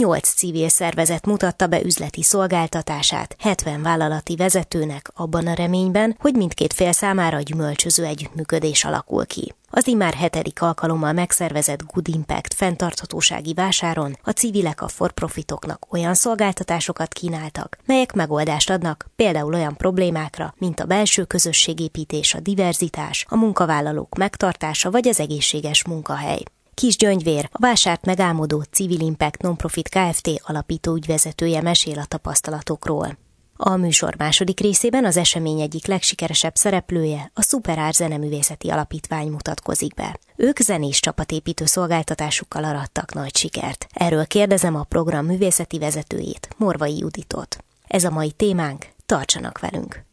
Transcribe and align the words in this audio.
Nyolc 0.00 0.28
civil 0.34 0.68
szervezet 0.68 1.26
mutatta 1.26 1.66
be 1.66 1.82
üzleti 1.82 2.22
szolgáltatását 2.22 3.36
70 3.38 3.82
vállalati 3.82 4.36
vezetőnek 4.36 5.10
abban 5.14 5.46
a 5.46 5.54
reményben, 5.54 6.16
hogy 6.18 6.34
mindkét 6.34 6.72
fél 6.72 6.92
számára 6.92 7.40
gyümölcsöző 7.40 8.04
együttműködés 8.04 8.84
alakul 8.84 9.26
ki. 9.26 9.54
Az 9.70 9.86
immár 9.86 10.14
hetedik 10.14 10.62
alkalommal 10.62 11.12
megszervezett 11.12 11.82
Good 11.92 12.08
Impact 12.08 12.54
fenntarthatósági 12.54 13.54
vásáron 13.54 14.16
a 14.22 14.30
civilek 14.30 14.82
a 14.82 14.88
for-profitoknak 14.88 15.86
olyan 15.90 16.14
szolgáltatásokat 16.14 17.12
kínáltak, 17.12 17.78
melyek 17.86 18.12
megoldást 18.12 18.70
adnak 18.70 19.10
például 19.16 19.54
olyan 19.54 19.76
problémákra, 19.76 20.54
mint 20.58 20.80
a 20.80 20.84
belső 20.84 21.24
közösségépítés, 21.24 22.34
a 22.34 22.40
diverzitás, 22.40 23.26
a 23.28 23.36
munkavállalók 23.36 24.16
megtartása 24.16 24.90
vagy 24.90 25.08
az 25.08 25.20
egészséges 25.20 25.84
munkahely. 25.84 26.42
Kis 26.80 26.96
Gyöngyvér, 26.96 27.48
a 27.52 27.58
vásárt 27.60 28.04
megálmodó 28.04 28.62
Civil 28.70 29.00
Impact 29.00 29.42
Nonprofit 29.42 29.88
Kft. 29.88 30.30
alapító 30.42 30.94
ügyvezetője 30.94 31.62
mesél 31.62 31.98
a 31.98 32.04
tapasztalatokról. 32.04 33.18
A 33.56 33.76
műsor 33.76 34.14
második 34.18 34.60
részében 34.60 35.04
az 35.04 35.16
esemény 35.16 35.60
egyik 35.60 35.86
legsikeresebb 35.86 36.54
szereplője, 36.54 37.30
a 37.34 37.42
Superár 37.42 37.92
Zeneművészeti 37.92 38.70
Alapítvány 38.70 39.28
mutatkozik 39.28 39.94
be. 39.94 40.18
Ők 40.36 40.58
zenés 40.58 41.00
csapatépítő 41.00 41.64
szolgáltatásukkal 41.64 42.64
arattak 42.64 43.14
nagy 43.14 43.36
sikert. 43.36 43.86
Erről 43.92 44.26
kérdezem 44.26 44.74
a 44.74 44.84
program 44.84 45.26
művészeti 45.26 45.78
vezetőjét, 45.78 46.48
Morvai 46.56 46.98
Juditot. 46.98 47.64
Ez 47.86 48.04
a 48.04 48.10
mai 48.10 48.30
témánk, 48.30 48.86
tartsanak 49.06 49.58
velünk! 49.58 50.04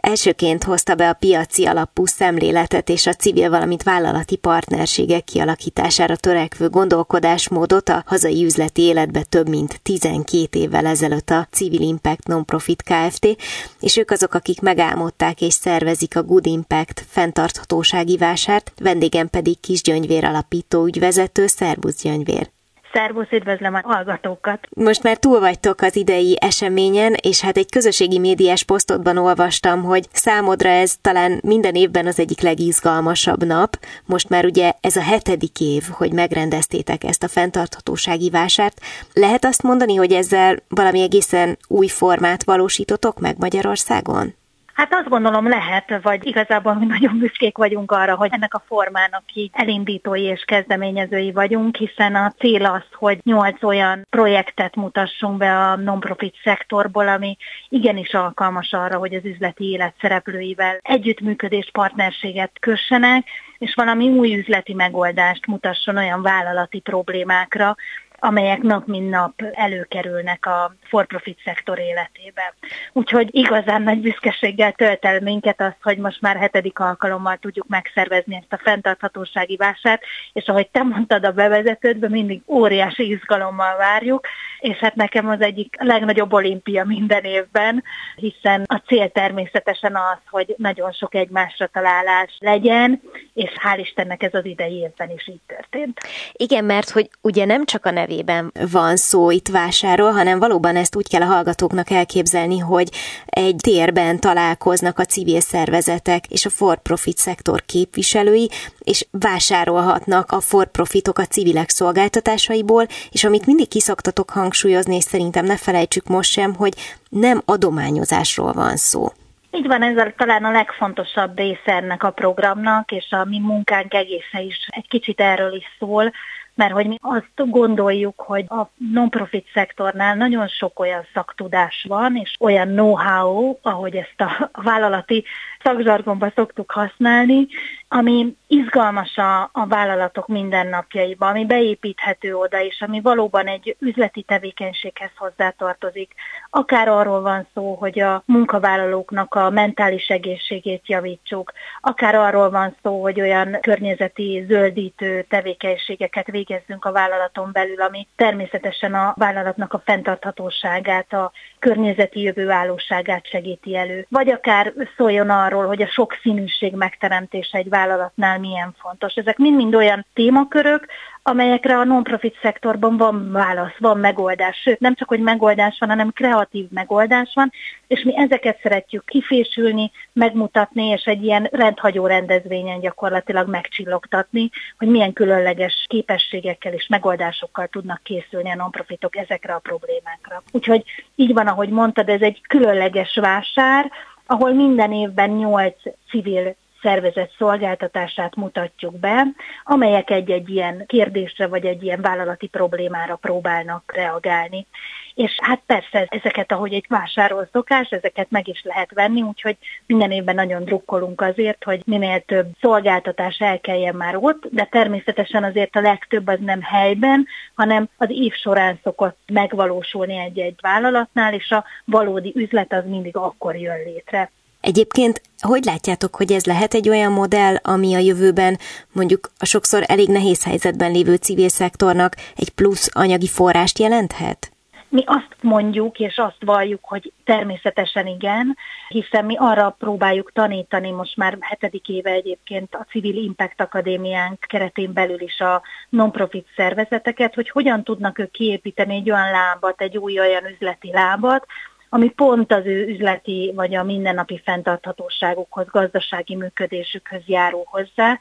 Elsőként 0.00 0.64
hozta 0.64 0.94
be 0.94 1.08
a 1.08 1.12
piaci 1.12 1.66
alapú 1.66 2.06
szemléletet 2.06 2.88
és 2.88 3.06
a 3.06 3.14
civil, 3.14 3.50
valamint 3.50 3.82
vállalati 3.82 4.36
partnerségek 4.36 5.24
kialakítására 5.24 6.16
törekvő 6.16 6.68
gondolkodásmódot 6.68 7.88
a 7.88 8.02
hazai 8.06 8.44
üzleti 8.44 8.82
életbe 8.82 9.22
több 9.22 9.48
mint 9.48 9.80
12 9.82 10.58
évvel 10.58 10.86
ezelőtt 10.86 11.30
a 11.30 11.48
Civil 11.50 11.80
Impact 11.80 12.26
Nonprofit 12.26 12.82
Kft., 12.82 13.36
és 13.80 13.96
ők 13.96 14.10
azok, 14.10 14.34
akik 14.34 14.60
megálmodták 14.60 15.40
és 15.40 15.52
szervezik 15.52 16.16
a 16.16 16.22
Good 16.22 16.46
Impact 16.46 17.04
fenntarthatósági 17.08 18.16
vásárt, 18.16 18.72
vendégem 18.76 19.28
pedig 19.28 19.60
Kis 19.60 19.82
Gyöngyvér 19.82 20.24
alapító 20.24 20.84
ügyvezető, 20.84 21.46
Szerbusz 21.46 22.02
Gyöngyvér. 22.02 22.50
Szervusz, 22.98 23.30
üdvözlöm 23.30 23.74
a 23.74 23.80
hallgatókat! 23.84 24.68
Most 24.76 25.02
már 25.02 25.16
túl 25.16 25.40
vagytok 25.40 25.80
az 25.80 25.96
idei 25.96 26.36
eseményen, 26.40 27.14
és 27.22 27.40
hát 27.40 27.56
egy 27.56 27.70
közösségi 27.70 28.18
médiás 28.18 28.64
posztodban 28.64 29.16
olvastam, 29.16 29.82
hogy 29.82 30.08
számodra 30.12 30.68
ez 30.68 30.96
talán 31.00 31.40
minden 31.42 31.74
évben 31.74 32.06
az 32.06 32.18
egyik 32.18 32.40
legizgalmasabb 32.40 33.44
nap. 33.44 33.78
Most 34.04 34.28
már 34.28 34.44
ugye 34.44 34.72
ez 34.80 34.96
a 34.96 35.02
hetedik 35.02 35.60
év, 35.60 35.82
hogy 35.90 36.12
megrendeztétek 36.12 37.04
ezt 37.04 37.22
a 37.22 37.28
fenntarthatósági 37.28 38.30
vásárt. 38.30 38.80
Lehet 39.12 39.44
azt 39.44 39.62
mondani, 39.62 39.94
hogy 39.94 40.12
ezzel 40.12 40.56
valami 40.68 41.00
egészen 41.00 41.58
új 41.68 41.86
formát 41.86 42.44
valósítotok 42.44 43.20
meg 43.20 43.38
Magyarországon? 43.38 44.34
Hát 44.78 44.94
azt 44.94 45.08
gondolom 45.08 45.48
lehet, 45.48 46.02
vagy 46.02 46.26
igazából 46.26 46.74
mi 46.74 46.86
nagyon 46.86 47.18
büszkék 47.18 47.56
vagyunk 47.56 47.92
arra, 47.92 48.16
hogy 48.16 48.30
ennek 48.32 48.54
a 48.54 48.62
formának 48.66 49.26
ki 49.26 49.50
elindítói 49.52 50.22
és 50.22 50.44
kezdeményezői 50.46 51.32
vagyunk, 51.32 51.76
hiszen 51.76 52.14
a 52.14 52.32
cél 52.38 52.64
az, 52.64 52.82
hogy 52.92 53.18
nyolc 53.22 53.62
olyan 53.62 54.06
projektet 54.10 54.76
mutassunk 54.76 55.36
be 55.36 55.56
a 55.56 55.76
non-profit 55.76 56.34
szektorból, 56.44 57.08
ami 57.08 57.36
igenis 57.68 58.14
alkalmas 58.14 58.72
arra, 58.72 58.98
hogy 58.98 59.14
az 59.14 59.24
üzleti 59.24 59.64
élet 59.64 59.94
szereplőivel 60.00 60.78
együttműködés, 60.82 61.70
partnerséget 61.72 62.52
kössenek, 62.60 63.26
és 63.58 63.74
valami 63.74 64.08
új 64.08 64.38
üzleti 64.38 64.74
megoldást 64.74 65.46
mutasson 65.46 65.96
olyan 65.96 66.22
vállalati 66.22 66.80
problémákra, 66.80 67.76
amelyek 68.20 68.62
nap 68.62 68.86
mint 68.86 69.10
nap 69.10 69.42
előkerülnek 69.52 70.46
a 70.46 70.74
for-profit 70.82 71.38
szektor 71.44 71.78
életébe. 71.78 72.54
Úgyhogy 72.92 73.28
igazán 73.30 73.82
nagy 73.82 74.00
büszkeséggel 74.00 74.72
tölt 74.72 75.04
el 75.04 75.20
minket 75.20 75.60
az, 75.60 75.72
hogy 75.82 75.98
most 75.98 76.20
már 76.20 76.36
hetedik 76.36 76.78
alkalommal 76.78 77.36
tudjuk 77.36 77.68
megszervezni 77.68 78.34
ezt 78.34 78.52
a 78.52 78.60
fenntarthatósági 78.62 79.56
vásárt, 79.56 80.02
és 80.32 80.46
ahogy 80.46 80.68
te 80.68 80.82
mondtad 80.82 81.24
a 81.24 81.32
bevezetődben, 81.32 82.10
mindig 82.10 82.42
óriási 82.46 83.10
izgalommal 83.10 83.76
várjuk, 83.76 84.26
és 84.58 84.76
hát 84.76 84.94
nekem 84.94 85.28
az 85.28 85.40
egyik 85.40 85.74
legnagyobb 85.78 86.32
olimpia 86.32 86.84
minden 86.84 87.24
évben, 87.24 87.84
hiszen 88.16 88.62
a 88.66 88.82
cél 88.86 89.08
természetesen 89.08 89.96
az, 89.96 90.18
hogy 90.30 90.54
nagyon 90.56 90.92
sok 90.92 91.14
egymásra 91.14 91.66
találás 91.66 92.36
legyen, 92.38 93.02
és 93.34 93.50
hál' 93.62 93.78
Istennek 93.80 94.22
ez 94.22 94.34
az 94.34 94.44
idei 94.44 94.74
évben 94.74 95.10
is 95.10 95.28
így 95.28 95.40
történt. 95.46 96.00
Igen, 96.32 96.64
mert 96.64 96.90
hogy 96.90 97.10
ugye 97.20 97.44
nem 97.44 97.64
csak 97.64 97.86
a 97.86 97.90
nevében 98.08 98.52
van 98.70 98.96
szó 98.96 99.30
itt 99.30 99.48
vásárról, 99.48 100.10
hanem 100.10 100.38
valóban 100.38 100.76
ezt 100.76 100.96
úgy 100.96 101.08
kell 101.08 101.22
a 101.22 101.24
hallgatóknak 101.24 101.90
elképzelni, 101.90 102.58
hogy 102.58 102.88
egy 103.26 103.56
térben 103.62 104.20
találkoznak 104.20 104.98
a 104.98 105.04
civil 105.04 105.40
szervezetek 105.40 106.26
és 106.26 106.46
a 106.46 106.50
for-profit 106.50 107.16
szektor 107.16 107.62
képviselői, 107.66 108.50
és 108.78 109.06
vásárolhatnak 109.10 110.32
a 110.32 110.40
for-profitok 110.40 111.18
a 111.18 111.24
civilek 111.24 111.68
szolgáltatásaiból, 111.68 112.86
és 113.10 113.24
amit 113.24 113.46
mindig 113.46 113.68
kiszoktatok 113.68 114.30
hangsúlyozni, 114.30 114.96
és 114.96 115.04
szerintem 115.04 115.44
ne 115.44 115.56
felejtsük 115.56 116.06
most 116.06 116.30
sem, 116.30 116.54
hogy 116.54 116.74
nem 117.08 117.42
adományozásról 117.44 118.52
van 118.52 118.76
szó. 118.76 119.12
Így 119.50 119.66
van, 119.66 119.82
ez 119.82 120.12
talán 120.16 120.44
a 120.44 120.50
legfontosabb 120.50 121.36
része 121.36 121.72
ennek 121.72 122.02
a 122.02 122.10
programnak, 122.10 122.90
és 122.90 123.06
a 123.10 123.24
mi 123.24 123.38
munkánk 123.38 123.94
egészen 123.94 124.42
is 124.42 124.68
egy 124.70 124.88
kicsit 124.88 125.20
erről 125.20 125.54
is 125.54 125.64
szól, 125.78 126.12
mert 126.58 126.72
hogy 126.72 126.86
mi 126.86 126.96
azt 127.00 127.50
gondoljuk, 127.50 128.20
hogy 128.20 128.44
a 128.48 128.70
non-profit 128.92 129.46
szektornál 129.54 130.14
nagyon 130.14 130.48
sok 130.48 130.80
olyan 130.80 131.06
szaktudás 131.14 131.84
van, 131.88 132.16
és 132.16 132.36
olyan 132.40 132.68
know-how, 132.68 133.56
ahogy 133.62 133.96
ezt 133.96 134.20
a 134.20 134.50
vállalati 134.62 135.24
szakzsargonban 135.62 136.32
szoktuk 136.34 136.70
használni, 136.70 137.46
ami 137.88 138.36
izgalmas 138.46 139.16
a, 139.16 139.42
a 139.52 139.66
vállalatok 139.66 140.26
mindennapjaiba, 140.26 141.26
ami 141.26 141.46
beépíthető 141.46 142.36
oda, 142.36 142.62
és 142.62 142.80
ami 142.80 143.00
valóban 143.00 143.46
egy 143.46 143.76
üzleti 143.78 144.22
tevékenységhez 144.22 145.10
hozzátartozik. 145.16 146.12
Akár 146.50 146.88
arról 146.88 147.20
van 147.20 147.46
szó, 147.54 147.74
hogy 147.74 148.00
a 148.00 148.22
munkavállalóknak 148.26 149.34
a 149.34 149.50
mentális 149.50 150.08
egészségét 150.08 150.88
javítsuk, 150.88 151.52
akár 151.80 152.14
arról 152.14 152.50
van 152.50 152.76
szó, 152.82 153.02
hogy 153.02 153.20
olyan 153.20 153.58
környezeti 153.60 154.44
zöldítő 154.48 155.22
tevékenységeket 155.28 156.26
végezzünk 156.26 156.84
a 156.84 156.92
vállalaton 156.92 157.50
belül, 157.52 157.80
ami 157.80 158.06
természetesen 158.16 158.94
a 158.94 159.14
vállalatnak 159.16 159.72
a 159.72 159.82
fenntarthatóságát, 159.84 161.12
a 161.12 161.32
környezeti 161.58 162.20
jövőállóságát 162.20 163.26
segíti 163.26 163.76
elő. 163.76 164.06
Vagy 164.08 164.30
akár 164.30 164.72
szóljon 164.96 165.30
arról, 165.30 165.66
hogy 165.66 165.82
a 165.82 165.86
sokszínűség 165.86 166.74
megteremtése 166.74 167.58
egy 167.58 167.68
vállalatnál 167.78 168.38
milyen 168.38 168.74
fontos. 168.78 169.14
Ezek 169.14 169.36
mind-mind 169.38 169.74
olyan 169.74 170.06
témakörök, 170.14 170.86
amelyekre 171.22 171.76
a 171.76 171.84
non-profit 171.84 172.38
szektorban 172.42 172.96
van 172.96 173.32
válasz, 173.32 173.78
van 173.78 173.98
megoldás. 173.98 174.56
Sőt, 174.56 174.80
nem 174.80 174.94
csak, 174.94 175.08
hogy 175.08 175.20
megoldás 175.20 175.76
van, 175.78 175.88
hanem 175.88 176.12
kreatív 176.12 176.66
megoldás 176.70 177.32
van, 177.34 177.52
és 177.86 178.02
mi 178.02 178.16
ezeket 178.16 178.58
szeretjük 178.62 179.04
kifésülni, 179.04 179.90
megmutatni, 180.12 180.86
és 180.86 181.04
egy 181.04 181.24
ilyen 181.24 181.48
rendhagyó 181.52 182.06
rendezvényen 182.06 182.80
gyakorlatilag 182.80 183.48
megcsillogtatni, 183.48 184.50
hogy 184.78 184.88
milyen 184.88 185.12
különleges 185.12 185.84
képességekkel 185.86 186.72
és 186.72 186.86
megoldásokkal 186.88 187.66
tudnak 187.66 188.00
készülni 188.02 188.50
a 188.50 188.54
non-profitok 188.54 189.16
ezekre 189.16 189.54
a 189.54 189.58
problémákra. 189.58 190.42
Úgyhogy 190.52 190.84
így 191.14 191.32
van, 191.32 191.46
ahogy 191.46 191.68
mondtad, 191.68 192.08
ez 192.08 192.22
egy 192.22 192.40
különleges 192.48 193.18
vásár, 193.20 193.90
ahol 194.26 194.52
minden 194.52 194.92
évben 194.92 195.30
nyolc 195.30 195.82
civil 196.10 196.56
szervezet 196.82 197.34
szolgáltatását 197.38 198.36
mutatjuk 198.36 198.98
be, 198.98 199.26
amelyek 199.64 200.10
egy-egy 200.10 200.48
ilyen 200.48 200.86
kérdésre 200.86 201.46
vagy 201.46 201.64
egy 201.64 201.82
ilyen 201.82 202.00
vállalati 202.00 202.46
problémára 202.46 203.16
próbálnak 203.16 203.92
reagálni. 203.94 204.66
És 205.14 205.38
hát 205.42 205.62
persze 205.66 206.06
ezeket, 206.08 206.52
ahogy 206.52 206.72
egy 206.72 206.84
vásárol 206.88 207.48
szokás, 207.52 207.88
ezeket 207.90 208.30
meg 208.30 208.48
is 208.48 208.62
lehet 208.62 208.92
venni, 208.92 209.22
úgyhogy 209.22 209.56
minden 209.86 210.10
évben 210.10 210.34
nagyon 210.34 210.64
drukkolunk 210.64 211.20
azért, 211.20 211.64
hogy 211.64 211.82
minél 211.86 212.20
több 212.20 212.46
szolgáltatás 212.60 213.38
elkeljen 213.38 213.94
már 213.94 214.16
ott, 214.16 214.46
de 214.50 214.64
természetesen 214.64 215.44
azért 215.44 215.76
a 215.76 215.80
legtöbb 215.80 216.26
az 216.26 216.38
nem 216.40 216.62
helyben, 216.62 217.26
hanem 217.54 217.88
az 217.96 218.08
év 218.10 218.32
során 218.32 218.78
szokott 218.82 219.18
megvalósulni 219.32 220.18
egy-egy 220.18 220.58
vállalatnál, 220.60 221.34
és 221.34 221.50
a 221.50 221.64
valódi 221.84 222.32
üzlet 222.36 222.72
az 222.72 222.84
mindig 222.86 223.16
akkor 223.16 223.56
jön 223.56 223.82
létre. 223.84 224.30
Egyébként 224.68 225.20
hogy 225.40 225.64
látjátok, 225.64 226.16
hogy 226.16 226.32
ez 226.32 226.44
lehet 226.44 226.74
egy 226.74 226.88
olyan 226.88 227.12
modell, 227.12 227.56
ami 227.62 227.94
a 227.94 227.98
jövőben 227.98 228.58
mondjuk 228.92 229.30
a 229.38 229.44
sokszor 229.44 229.82
elég 229.86 230.08
nehéz 230.08 230.44
helyzetben 230.44 230.92
lévő 230.92 231.14
civil 231.14 231.48
szektornak 231.48 232.14
egy 232.36 232.50
plusz 232.50 232.90
anyagi 232.92 233.26
forrást 233.26 233.78
jelenthet? 233.78 234.52
Mi 234.88 235.02
azt 235.06 235.36
mondjuk 235.40 235.98
és 235.98 236.16
azt 236.16 236.44
valljuk, 236.44 236.80
hogy 236.82 237.12
természetesen 237.24 238.06
igen, 238.06 238.56
hiszen 238.88 239.24
mi 239.24 239.36
arra 239.38 239.76
próbáljuk 239.78 240.32
tanítani 240.32 240.90
most 240.90 241.16
már 241.16 241.36
hetedik 241.40 241.88
éve 241.88 242.10
egyébként 242.10 242.74
a 242.74 242.86
Civil 242.90 243.16
Impact 243.16 243.60
Akadémiánk 243.60 244.40
keretén 244.40 244.92
belül 244.92 245.20
is 245.20 245.40
a 245.40 245.62
non-profit 245.88 246.46
szervezeteket, 246.56 247.34
hogy 247.34 247.50
hogyan 247.50 247.84
tudnak 247.84 248.18
ők 248.18 248.30
kiépíteni 248.30 248.94
egy 248.94 249.10
olyan 249.10 249.30
lábat, 249.30 249.80
egy 249.80 249.96
új 249.96 250.18
olyan 250.18 250.46
üzleti 250.46 250.90
lábat, 250.92 251.46
ami 251.88 252.08
pont 252.08 252.52
az 252.52 252.66
ő 252.66 252.86
üzleti 252.86 253.52
vagy 253.54 253.74
a 253.74 253.84
mindennapi 253.84 254.40
fenntarthatóságukhoz, 254.44 255.66
gazdasági 255.66 256.34
működésükhöz 256.34 257.22
járul 257.26 257.64
hozzá, 257.64 258.18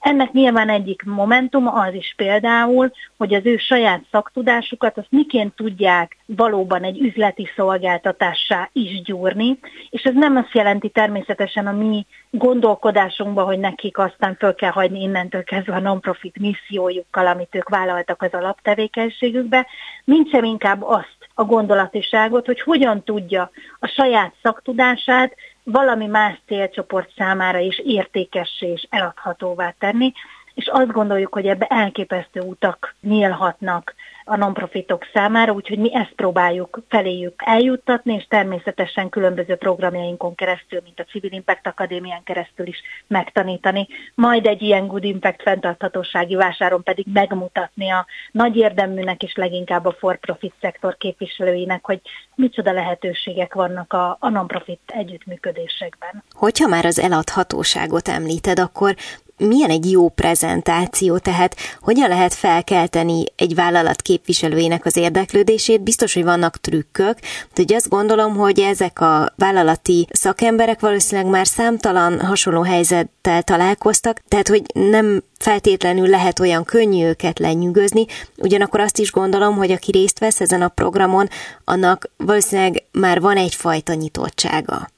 ennek 0.00 0.32
nyilván 0.32 0.68
egyik 0.68 1.02
momentum 1.02 1.66
az 1.66 1.94
is 1.94 2.14
például, 2.16 2.90
hogy 3.16 3.34
az 3.34 3.46
ő 3.46 3.56
saját 3.56 4.04
szaktudásukat 4.10 4.98
azt 4.98 5.10
miként 5.10 5.54
tudják 5.54 6.16
valóban 6.26 6.82
egy 6.82 7.00
üzleti 7.00 7.48
szolgáltatássá 7.56 8.70
is 8.72 9.02
gyúrni, 9.02 9.58
és 9.90 10.02
ez 10.02 10.14
nem 10.14 10.36
azt 10.36 10.54
jelenti 10.54 10.88
természetesen 10.88 11.66
a 11.66 11.72
mi 11.72 12.06
gondolkodásunkban, 12.30 13.44
hogy 13.44 13.58
nekik 13.58 13.98
aztán 13.98 14.36
föl 14.38 14.54
kell 14.54 14.70
hagyni 14.70 15.02
innentől 15.02 15.44
kezdve 15.44 15.74
a 15.74 15.80
non-profit 15.80 16.38
missziójukkal, 16.38 17.26
amit 17.26 17.54
ők 17.54 17.68
vállaltak 17.68 18.22
az 18.22 18.32
alaptevékenységükbe, 18.32 19.66
mint 20.04 20.30
sem 20.30 20.44
inkább 20.44 20.82
azt 20.82 21.17
a 21.38 21.44
gondolatiságot, 21.44 22.46
hogy 22.46 22.60
hogyan 22.60 23.02
tudja 23.02 23.50
a 23.78 23.86
saját 23.86 24.34
szaktudását 24.42 25.34
valami 25.64 26.06
más 26.06 26.40
célcsoport 26.46 27.10
számára 27.16 27.58
is 27.58 27.78
értékessé 27.84 28.66
és 28.66 28.86
eladhatóvá 28.90 29.74
tenni, 29.78 30.12
és 30.58 30.66
azt 30.72 30.92
gondoljuk, 30.92 31.32
hogy 31.32 31.46
ebbe 31.46 31.66
elképesztő 31.66 32.40
utak 32.40 32.94
nyílhatnak 33.00 33.94
a 34.24 34.36
nonprofitok 34.36 35.06
számára, 35.12 35.52
úgyhogy 35.52 35.78
mi 35.78 35.94
ezt 35.94 36.12
próbáljuk 36.16 36.80
feléjük 36.88 37.34
eljuttatni, 37.36 38.14
és 38.14 38.26
természetesen 38.28 39.08
különböző 39.08 39.54
programjainkon 39.54 40.34
keresztül, 40.34 40.80
mint 40.84 41.00
a 41.00 41.04
Civil 41.04 41.32
Impact 41.32 41.66
Akadémián 41.66 42.22
keresztül 42.22 42.66
is 42.66 42.82
megtanítani, 43.06 43.88
majd 44.14 44.46
egy 44.46 44.62
ilyen 44.62 44.86
Good 44.86 45.04
Impact 45.04 45.42
fenntarthatósági 45.42 46.34
vásáron 46.34 46.82
pedig 46.82 47.06
megmutatni 47.12 47.90
a 47.90 48.06
nagy 48.32 48.56
érdeműnek 48.56 49.22
és 49.22 49.34
leginkább 49.34 49.84
a 49.84 49.96
for-profit 49.98 50.54
szektor 50.60 50.96
képviselőinek, 50.96 51.84
hogy 51.84 52.00
micsoda 52.34 52.72
lehetőségek 52.72 53.54
vannak 53.54 53.92
a, 53.92 54.16
a 54.20 54.28
non-profit 54.28 54.80
együttműködésekben. 54.86 56.24
Hogyha 56.30 56.68
már 56.68 56.84
az 56.84 56.98
eladhatóságot 56.98 58.08
említed, 58.08 58.58
akkor 58.58 58.94
milyen 59.38 59.70
egy 59.70 59.90
jó 59.90 60.08
prezentáció, 60.08 61.18
tehát 61.18 61.56
hogyan 61.80 62.08
lehet 62.08 62.34
felkelteni 62.34 63.24
egy 63.36 63.54
vállalat 63.54 64.02
képviselőjének 64.02 64.84
az 64.84 64.96
érdeklődését, 64.96 65.80
biztos, 65.80 66.14
hogy 66.14 66.24
vannak 66.24 66.56
trükkök, 66.56 67.18
de 67.54 67.62
ugye 67.62 67.76
azt 67.76 67.88
gondolom, 67.88 68.36
hogy 68.36 68.60
ezek 68.60 69.00
a 69.00 69.32
vállalati 69.36 70.06
szakemberek 70.12 70.80
valószínűleg 70.80 71.30
már 71.30 71.46
számtalan 71.46 72.20
hasonló 72.20 72.62
helyzettel 72.62 73.42
találkoztak, 73.42 74.22
tehát 74.28 74.48
hogy 74.48 74.62
nem 74.74 75.22
feltétlenül 75.38 76.08
lehet 76.08 76.38
olyan 76.40 76.64
könnyű 76.64 77.04
őket 77.04 77.38
lenyűgözni, 77.38 78.06
ugyanakkor 78.36 78.80
azt 78.80 78.98
is 78.98 79.12
gondolom, 79.12 79.56
hogy 79.56 79.70
aki 79.70 79.90
részt 79.90 80.18
vesz 80.18 80.40
ezen 80.40 80.62
a 80.62 80.68
programon, 80.68 81.28
annak 81.64 82.10
valószínűleg 82.16 82.82
már 82.92 83.20
van 83.20 83.36
egyfajta 83.36 83.94
nyitottsága. 83.94 84.88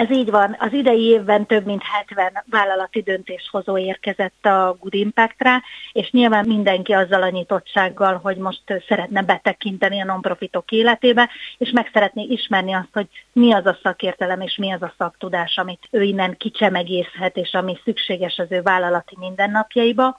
Ez 0.00 0.10
így 0.10 0.30
van. 0.30 0.56
Az 0.58 0.72
idei 0.72 1.02
évben 1.02 1.46
több 1.46 1.64
mint 1.64 1.82
70 1.82 2.44
vállalati 2.50 3.02
döntéshozó 3.02 3.78
érkezett 3.78 4.46
a 4.46 4.76
Good 4.80 4.94
Impact-re, 4.94 5.62
és 5.92 6.10
nyilván 6.10 6.46
mindenki 6.46 6.92
azzal 6.92 7.22
a 7.22 7.28
nyitottsággal, 7.28 8.20
hogy 8.22 8.36
most 8.36 8.62
szeretne 8.88 9.22
betekinteni 9.22 10.00
a 10.00 10.04
non-profitok 10.04 10.70
életébe, 10.70 11.30
és 11.58 11.70
meg 11.70 11.90
szeretné 11.92 12.22
ismerni 12.22 12.72
azt, 12.72 12.88
hogy 12.92 13.06
mi 13.32 13.52
az 13.52 13.66
a 13.66 13.78
szakértelem 13.82 14.40
és 14.40 14.56
mi 14.56 14.72
az 14.72 14.82
a 14.82 14.94
szaktudás, 14.98 15.56
amit 15.56 15.88
ő 15.90 16.02
innen 16.02 16.36
kicsemegészhet, 16.36 17.36
és 17.36 17.52
ami 17.52 17.78
szükséges 17.84 18.38
az 18.38 18.46
ő 18.50 18.62
vállalati 18.62 19.16
mindennapjaiba. 19.18 20.18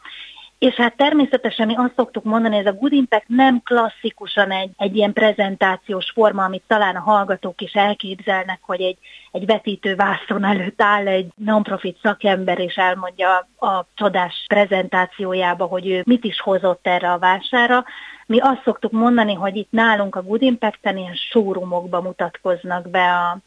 És 0.61 0.75
hát 0.75 0.95
természetesen 0.95 1.67
mi 1.67 1.75
azt 1.75 1.93
szoktuk 1.95 2.23
mondani, 2.23 2.57
ez 2.57 2.65
a 2.65 2.73
Good 2.73 2.91
Impact 2.91 3.27
nem 3.27 3.61
klasszikusan 3.63 4.51
egy, 4.51 4.69
egy 4.77 4.95
ilyen 4.95 5.13
prezentációs 5.13 6.11
forma, 6.11 6.43
amit 6.43 6.63
talán 6.67 6.95
a 6.95 6.99
hallgatók 6.99 7.61
is 7.61 7.73
elképzelnek, 7.73 8.59
hogy 8.61 8.81
egy, 8.81 8.97
egy 9.31 9.45
vetítő 9.45 9.95
vászon 9.95 10.43
előtt 10.43 10.81
áll 10.81 11.07
egy 11.07 11.27
non-profit 11.35 11.97
szakember, 12.01 12.59
és 12.59 12.75
elmondja 12.75 13.47
a 13.59 13.85
csodás 13.95 14.45
prezentációjába, 14.47 15.65
hogy 15.65 15.87
ő 15.87 16.01
mit 16.05 16.23
is 16.23 16.39
hozott 16.39 16.87
erre 16.87 17.11
a 17.11 17.19
vására. 17.19 17.85
Mi 18.25 18.39
azt 18.39 18.61
szoktuk 18.63 18.91
mondani, 18.91 19.33
hogy 19.33 19.55
itt 19.55 19.71
nálunk 19.71 20.15
a 20.15 20.23
Good 20.23 20.41
Impact-en 20.41 20.97
ilyen 20.97 21.15
showroomokba 21.15 22.01
mutatkoznak 22.01 22.89
be 22.89 23.13
a, 23.13 23.37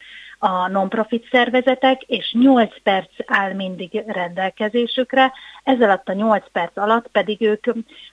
a 0.45 0.67
non-profit 0.67 1.27
szervezetek, 1.31 2.01
és 2.01 2.35
8 2.39 2.81
perc 2.83 3.09
áll 3.25 3.53
mindig 3.53 4.03
rendelkezésükre. 4.07 5.33
Ez 5.63 5.81
alatt 5.81 6.09
a 6.09 6.13
8 6.13 6.43
perc 6.51 6.77
alatt 6.77 7.07
pedig 7.07 7.41
ők, 7.41 7.65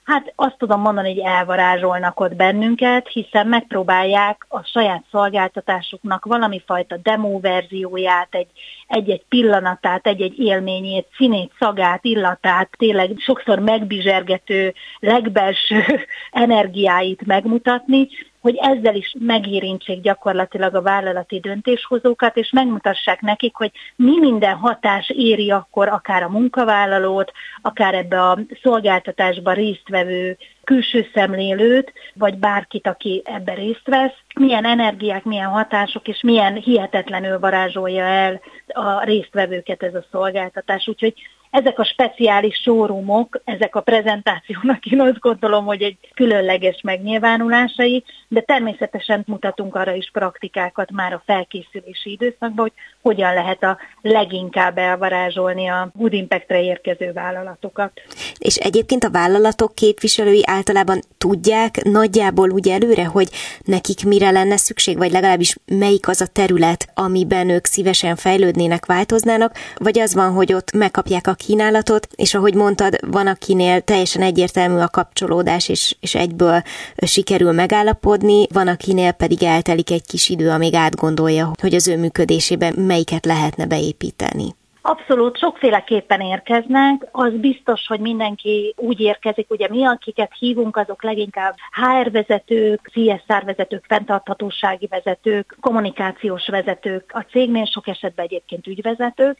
hát 0.04 0.32
azt 0.36 0.58
tudom 0.58 0.80
mondani, 0.80 1.08
hogy 1.08 1.18
elvarázsolnak 1.18 2.20
ott 2.20 2.34
bennünket, 2.34 3.08
hiszen 3.08 3.46
megpróbálják 3.46 4.46
a 4.48 4.62
saját 4.62 5.04
szolgáltatásuknak 5.10 6.24
valami 6.24 6.62
fajta 6.66 6.96
demo 6.96 7.40
verzióját, 7.40 8.34
egy, 8.34 8.50
egy-egy 8.86 9.24
pillanatát, 9.28 10.06
egy-egy 10.06 10.38
élményét, 10.38 11.06
színét, 11.16 11.52
szagát, 11.58 12.04
illatát, 12.04 12.68
tényleg 12.78 13.10
sokszor 13.18 13.58
megbizsergető 13.58 14.74
legbelső 14.98 15.84
energiáit 16.30 17.26
megmutatni, 17.26 18.08
hogy 18.42 18.56
ezzel 18.56 18.94
is 18.94 19.14
megérintsék 19.18 20.00
gyakorlatilag 20.00 20.74
a 20.74 20.82
vállalati 20.82 21.40
döntéshozókat, 21.40 22.36
és 22.36 22.50
megmutassák 22.50 23.20
nekik, 23.20 23.54
hogy 23.54 23.70
mi 23.96 24.18
minden 24.18 24.54
hatás 24.56 25.10
éri 25.10 25.50
akkor 25.50 25.88
akár 25.88 26.22
a 26.22 26.28
munkavállalót, 26.28 27.32
akár 27.62 27.94
ebbe 27.94 28.22
a 28.22 28.38
szolgáltatásba 28.62 29.52
résztvevő 29.52 30.36
külső 30.64 31.06
szemlélőt, 31.14 31.92
vagy 32.14 32.38
bárkit, 32.38 32.86
aki 32.86 33.22
ebbe 33.24 33.54
részt 33.54 33.86
vesz, 33.86 34.16
milyen 34.34 34.64
energiák, 34.64 35.24
milyen 35.24 35.48
hatások, 35.48 36.08
és 36.08 36.20
milyen 36.22 36.54
hihetetlenül 36.54 37.38
varázsolja 37.38 38.04
el 38.04 38.40
a 38.66 39.04
résztvevőket 39.04 39.82
ez 39.82 39.94
a 39.94 40.04
szolgáltatás. 40.10 40.88
Úgyhogy 40.88 41.14
ezek 41.52 41.78
a 41.78 41.84
speciális 41.84 42.56
showroomok, 42.56 43.40
ezek 43.44 43.76
a 43.76 43.80
prezentációnak 43.80 44.86
én 44.86 45.00
azt 45.00 45.18
gondolom, 45.18 45.64
hogy 45.64 45.82
egy 45.82 45.96
különleges 46.14 46.80
megnyilvánulásai, 46.82 48.04
de 48.28 48.40
természetesen 48.40 49.24
mutatunk 49.26 49.74
arra 49.74 49.94
is 49.94 50.10
praktikákat 50.12 50.90
már 50.90 51.12
a 51.12 51.22
felkészülési 51.26 52.10
időszakban, 52.10 52.56
hogy 52.56 52.72
hogyan 53.02 53.34
lehet 53.34 53.62
a 53.62 53.78
leginkább 54.00 54.78
elvarázsolni 54.78 55.68
a 55.68 55.90
Good 55.94 56.12
Impact-re 56.12 56.62
érkező 56.62 57.12
vállalatokat. 57.12 57.92
És 58.38 58.56
egyébként 58.56 59.04
a 59.04 59.10
vállalatok 59.10 59.74
képviselői 59.74 60.42
általában 60.46 61.00
tudják 61.18 61.82
nagyjából 61.82 62.50
úgy 62.50 62.68
előre, 62.68 63.04
hogy 63.04 63.28
nekik 63.64 64.04
mire 64.04 64.21
lenne 64.30 64.56
szükség, 64.56 64.96
vagy 64.96 65.12
legalábbis 65.12 65.56
melyik 65.64 66.08
az 66.08 66.20
a 66.20 66.26
terület, 66.26 66.88
amiben 66.94 67.48
ők 67.48 67.66
szívesen 67.66 68.16
fejlődnének, 68.16 68.86
változnának, 68.86 69.56
vagy 69.76 69.98
az 69.98 70.14
van, 70.14 70.32
hogy 70.32 70.52
ott 70.52 70.72
megkapják 70.72 71.26
a 71.26 71.34
kínálatot, 71.34 72.08
és 72.14 72.34
ahogy 72.34 72.54
mondtad, 72.54 72.98
van 73.06 73.26
akinél 73.26 73.80
teljesen 73.80 74.22
egyértelmű 74.22 74.78
a 74.78 74.88
kapcsolódás, 74.88 75.68
és, 75.68 75.96
és 76.00 76.14
egyből 76.14 76.62
sikerül 76.96 77.52
megállapodni, 77.52 78.46
van 78.52 78.68
akinél 78.68 79.12
pedig 79.12 79.42
eltelik 79.42 79.90
egy 79.90 80.06
kis 80.06 80.28
idő, 80.28 80.50
amíg 80.50 80.74
átgondolja, 80.74 81.52
hogy 81.60 81.74
az 81.74 81.88
ő 81.88 81.96
működésében 81.96 82.74
melyiket 82.74 83.26
lehetne 83.26 83.66
beépíteni. 83.66 84.54
Abszolút, 84.84 85.38
sokféleképpen 85.38 86.20
érkeznek. 86.20 87.08
Az 87.12 87.32
biztos, 87.32 87.86
hogy 87.86 88.00
mindenki 88.00 88.74
úgy 88.76 89.00
érkezik, 89.00 89.50
ugye 89.50 89.68
mi, 89.68 89.84
akiket 89.84 90.32
hívunk, 90.38 90.76
azok 90.76 91.02
leginkább 91.02 91.54
HR 91.70 92.10
vezetők, 92.10 92.90
CSR 92.92 93.44
vezetők, 93.44 93.84
fenntarthatósági 93.88 94.86
vezetők, 94.86 95.56
kommunikációs 95.60 96.48
vezetők, 96.48 97.10
a 97.14 97.20
cégnél 97.30 97.64
sok 97.64 97.88
esetben 97.88 98.24
egyébként 98.24 98.66
ügyvezetők, 98.66 99.38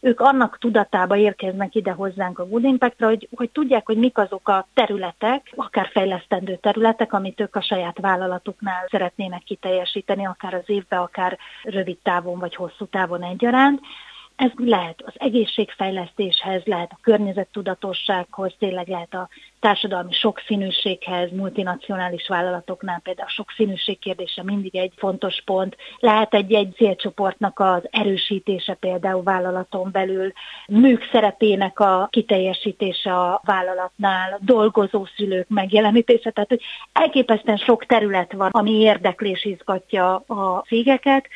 ők 0.00 0.20
annak 0.20 0.58
tudatába 0.58 1.16
érkeznek 1.16 1.74
ide 1.74 1.90
hozzánk 1.90 2.38
a 2.38 2.46
Good 2.46 2.64
Impact-ra, 2.64 3.06
hogy, 3.06 3.28
hogy 3.36 3.50
tudják, 3.50 3.86
hogy 3.86 3.96
mik 3.96 4.18
azok 4.18 4.48
a 4.48 4.68
területek, 4.74 5.52
akár 5.56 5.88
fejlesztendő 5.92 6.56
területek, 6.56 7.12
amit 7.12 7.40
ők 7.40 7.56
a 7.56 7.62
saját 7.62 7.98
vállalatuknál 8.00 8.86
szeretnének 8.90 9.42
kiteljesíteni, 9.42 10.26
akár 10.26 10.54
az 10.54 10.64
évbe, 10.66 10.98
akár 10.98 11.38
rövid 11.62 11.98
távon 12.02 12.38
vagy 12.38 12.54
hosszú 12.54 12.86
távon 12.86 13.22
egyaránt, 13.22 13.80
ez 14.38 14.50
lehet 14.56 15.02
az 15.04 15.12
egészségfejlesztéshez, 15.16 16.62
lehet 16.64 16.92
a 16.92 16.98
környezettudatossághoz, 17.02 18.54
tényleg 18.58 18.88
lehet 18.88 19.14
a 19.14 19.28
társadalmi 19.60 20.12
sokszínűséghez, 20.12 21.30
multinacionális 21.30 22.28
vállalatoknál 22.28 23.00
például 23.02 23.28
a 23.28 23.32
sokszínűség 23.32 23.98
kérdése 23.98 24.42
mindig 24.42 24.76
egy 24.76 24.92
fontos 24.96 25.42
pont. 25.44 25.76
Lehet 25.98 26.34
egy-egy 26.34 26.74
célcsoportnak 26.76 27.60
az 27.60 27.82
erősítése 27.90 28.74
például 28.74 29.22
vállalaton 29.22 29.88
belül, 29.92 30.32
nők 30.66 31.08
szerepének 31.12 31.80
a 31.80 32.08
kiteljesítése 32.10 33.14
a 33.14 33.40
vállalatnál, 33.44 34.38
dolgozó 34.42 35.06
szülők 35.16 35.48
megjelenítése, 35.48 36.30
tehát 36.30 36.48
hogy 36.48 36.62
elképesztően 36.92 37.56
sok 37.56 37.86
terület 37.86 38.32
van, 38.32 38.50
ami 38.50 38.70
érdeklés 38.70 39.44
izgatja 39.44 40.14
a 40.14 40.64
cégeket, 40.66 41.28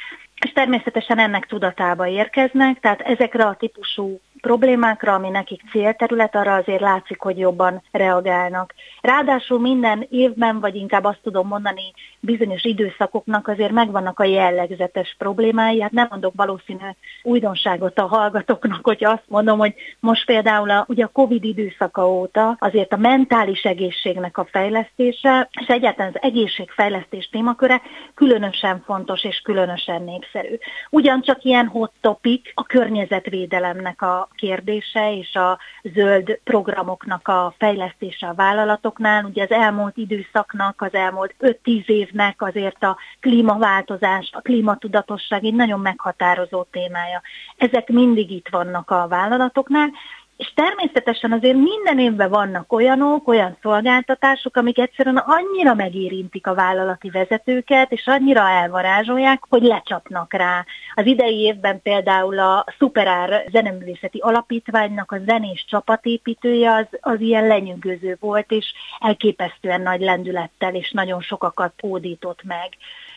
és 0.45 0.53
természetesen 0.53 1.19
ennek 1.19 1.47
tudatába 1.47 2.07
érkeznek, 2.07 2.81
tehát 2.81 3.01
ezekre 3.01 3.45
a 3.45 3.55
típusú 3.55 4.21
problémákra, 4.43 5.15
ami 5.15 5.29
nekik 5.29 5.61
célterület, 5.71 6.35
arra 6.37 6.55
azért 6.55 6.81
látszik, 6.81 7.21
hogy 7.21 7.39
jobban 7.39 7.83
reagálnak. 7.91 8.75
Ráadásul 9.01 9.61
minden 9.61 10.07
évben, 10.11 10.61
vagy 10.61 10.75
inkább 10.75 11.05
azt 11.05 11.21
tudom 11.23 11.47
mondani, 11.47 11.93
bizonyos 12.21 12.65
időszakoknak 12.65 13.49
azért 13.49 13.73
megvannak 13.73 14.21
a 14.21 14.25
jellegzetes 14.25 15.15
problémái. 15.19 15.81
Hát 15.81 15.91
nem 15.91 16.07
mondok 16.11 16.33
valószínű 16.37 16.79
újdonságot 17.23 17.99
a 17.99 18.07
hallgatóknak, 18.07 18.85
hogyha 18.85 19.11
azt 19.11 19.25
mondom, 19.29 19.59
hogy 19.59 19.75
most 20.01 20.27
például 20.27 20.71
a, 20.71 20.85
ugye 20.89 21.05
a 21.05 21.09
Covid 21.13 21.45
időszaka 21.45 22.09
óta 22.09 22.57
azért 22.59 22.93
a 22.93 22.97
mentális 22.97 23.63
egészségnek 23.63 24.39
a 24.39 24.49
fejlesztése, 24.51 25.49
és 25.61 25.67
egyáltalán 25.67 26.13
az 26.15 26.23
egészségfejlesztés 26.23 27.29
témaköre 27.29 27.83
különösen 28.15 28.83
fontos 28.87 29.25
és 29.25 29.41
különösen 29.45 30.03
népszerű. 30.03 30.59
Ugyancsak 30.91 31.45
ilyen 31.45 31.67
hot 31.67 31.93
topic 32.01 32.51
a 32.55 32.63
környezetvédelemnek 32.63 34.03
a 34.03 34.29
kérdése 34.37 35.17
és 35.17 35.35
a 35.35 35.59
zöld 35.83 36.41
programoknak 36.45 37.29
a 37.29 37.55
fejlesztése 37.59 38.27
a 38.27 38.35
vállalatoknál. 38.35 39.25
Ugye 39.25 39.43
az 39.43 39.51
elmúlt 39.51 39.97
időszaknak, 39.97 40.81
az 40.81 40.95
elmúlt 40.95 41.35
5-10 41.41 41.87
évnek 41.87 42.43
azért 42.43 42.83
a 42.83 42.97
klímaváltozás, 43.21 44.31
a 44.33 44.41
klímatudatosság 44.41 45.45
egy 45.45 45.55
nagyon 45.55 45.81
meghatározó 45.81 46.63
témája. 46.63 47.23
Ezek 47.57 47.89
mindig 47.89 48.31
itt 48.31 48.49
vannak 48.49 48.91
a 48.91 49.09
vállalatoknál, 49.09 49.91
és 50.37 50.53
természetesen 50.55 51.33
azért 51.33 51.57
minden 51.57 51.99
évben 51.99 52.31
vannak 52.31 52.73
olyanok, 52.73 53.29
olyan 53.29 53.57
szolgáltatások, 53.63 54.57
amik 54.57 54.79
egyszerűen 54.79 55.17
annyira 55.17 55.75
megérintik 55.75 56.47
a 56.47 56.55
vállalati 56.55 57.11
vezetőket, 57.11 57.93
és 57.93 58.07
annyira 58.07 58.49
elvarázsolják, 58.49 59.43
hogy 59.49 59.63
lecsapnak 59.63 60.33
rá. 60.33 60.65
Az 60.95 61.07
idei 61.07 61.41
évben 61.41 61.83
például 61.83 62.39
a 62.39 62.65
Superár 62.79 63.45
Zeneművészeti 63.51 64.19
Alapítványnak 64.19 65.13
a 65.13 65.19
zenés 65.27 65.65
csapatépítője 65.69 66.75
az, 66.75 66.87
az 67.01 67.21
ilyen 67.21 67.47
lenyűgöző 67.47 68.17
volt, 68.21 68.51
és 68.51 68.73
elképesztően 69.01 69.81
nagy 69.81 70.01
lendülettel, 70.01 70.75
és 70.75 70.91
nagyon 70.91 71.21
sokakat 71.21 71.73
hódított 71.81 72.43
meg. 72.43 72.69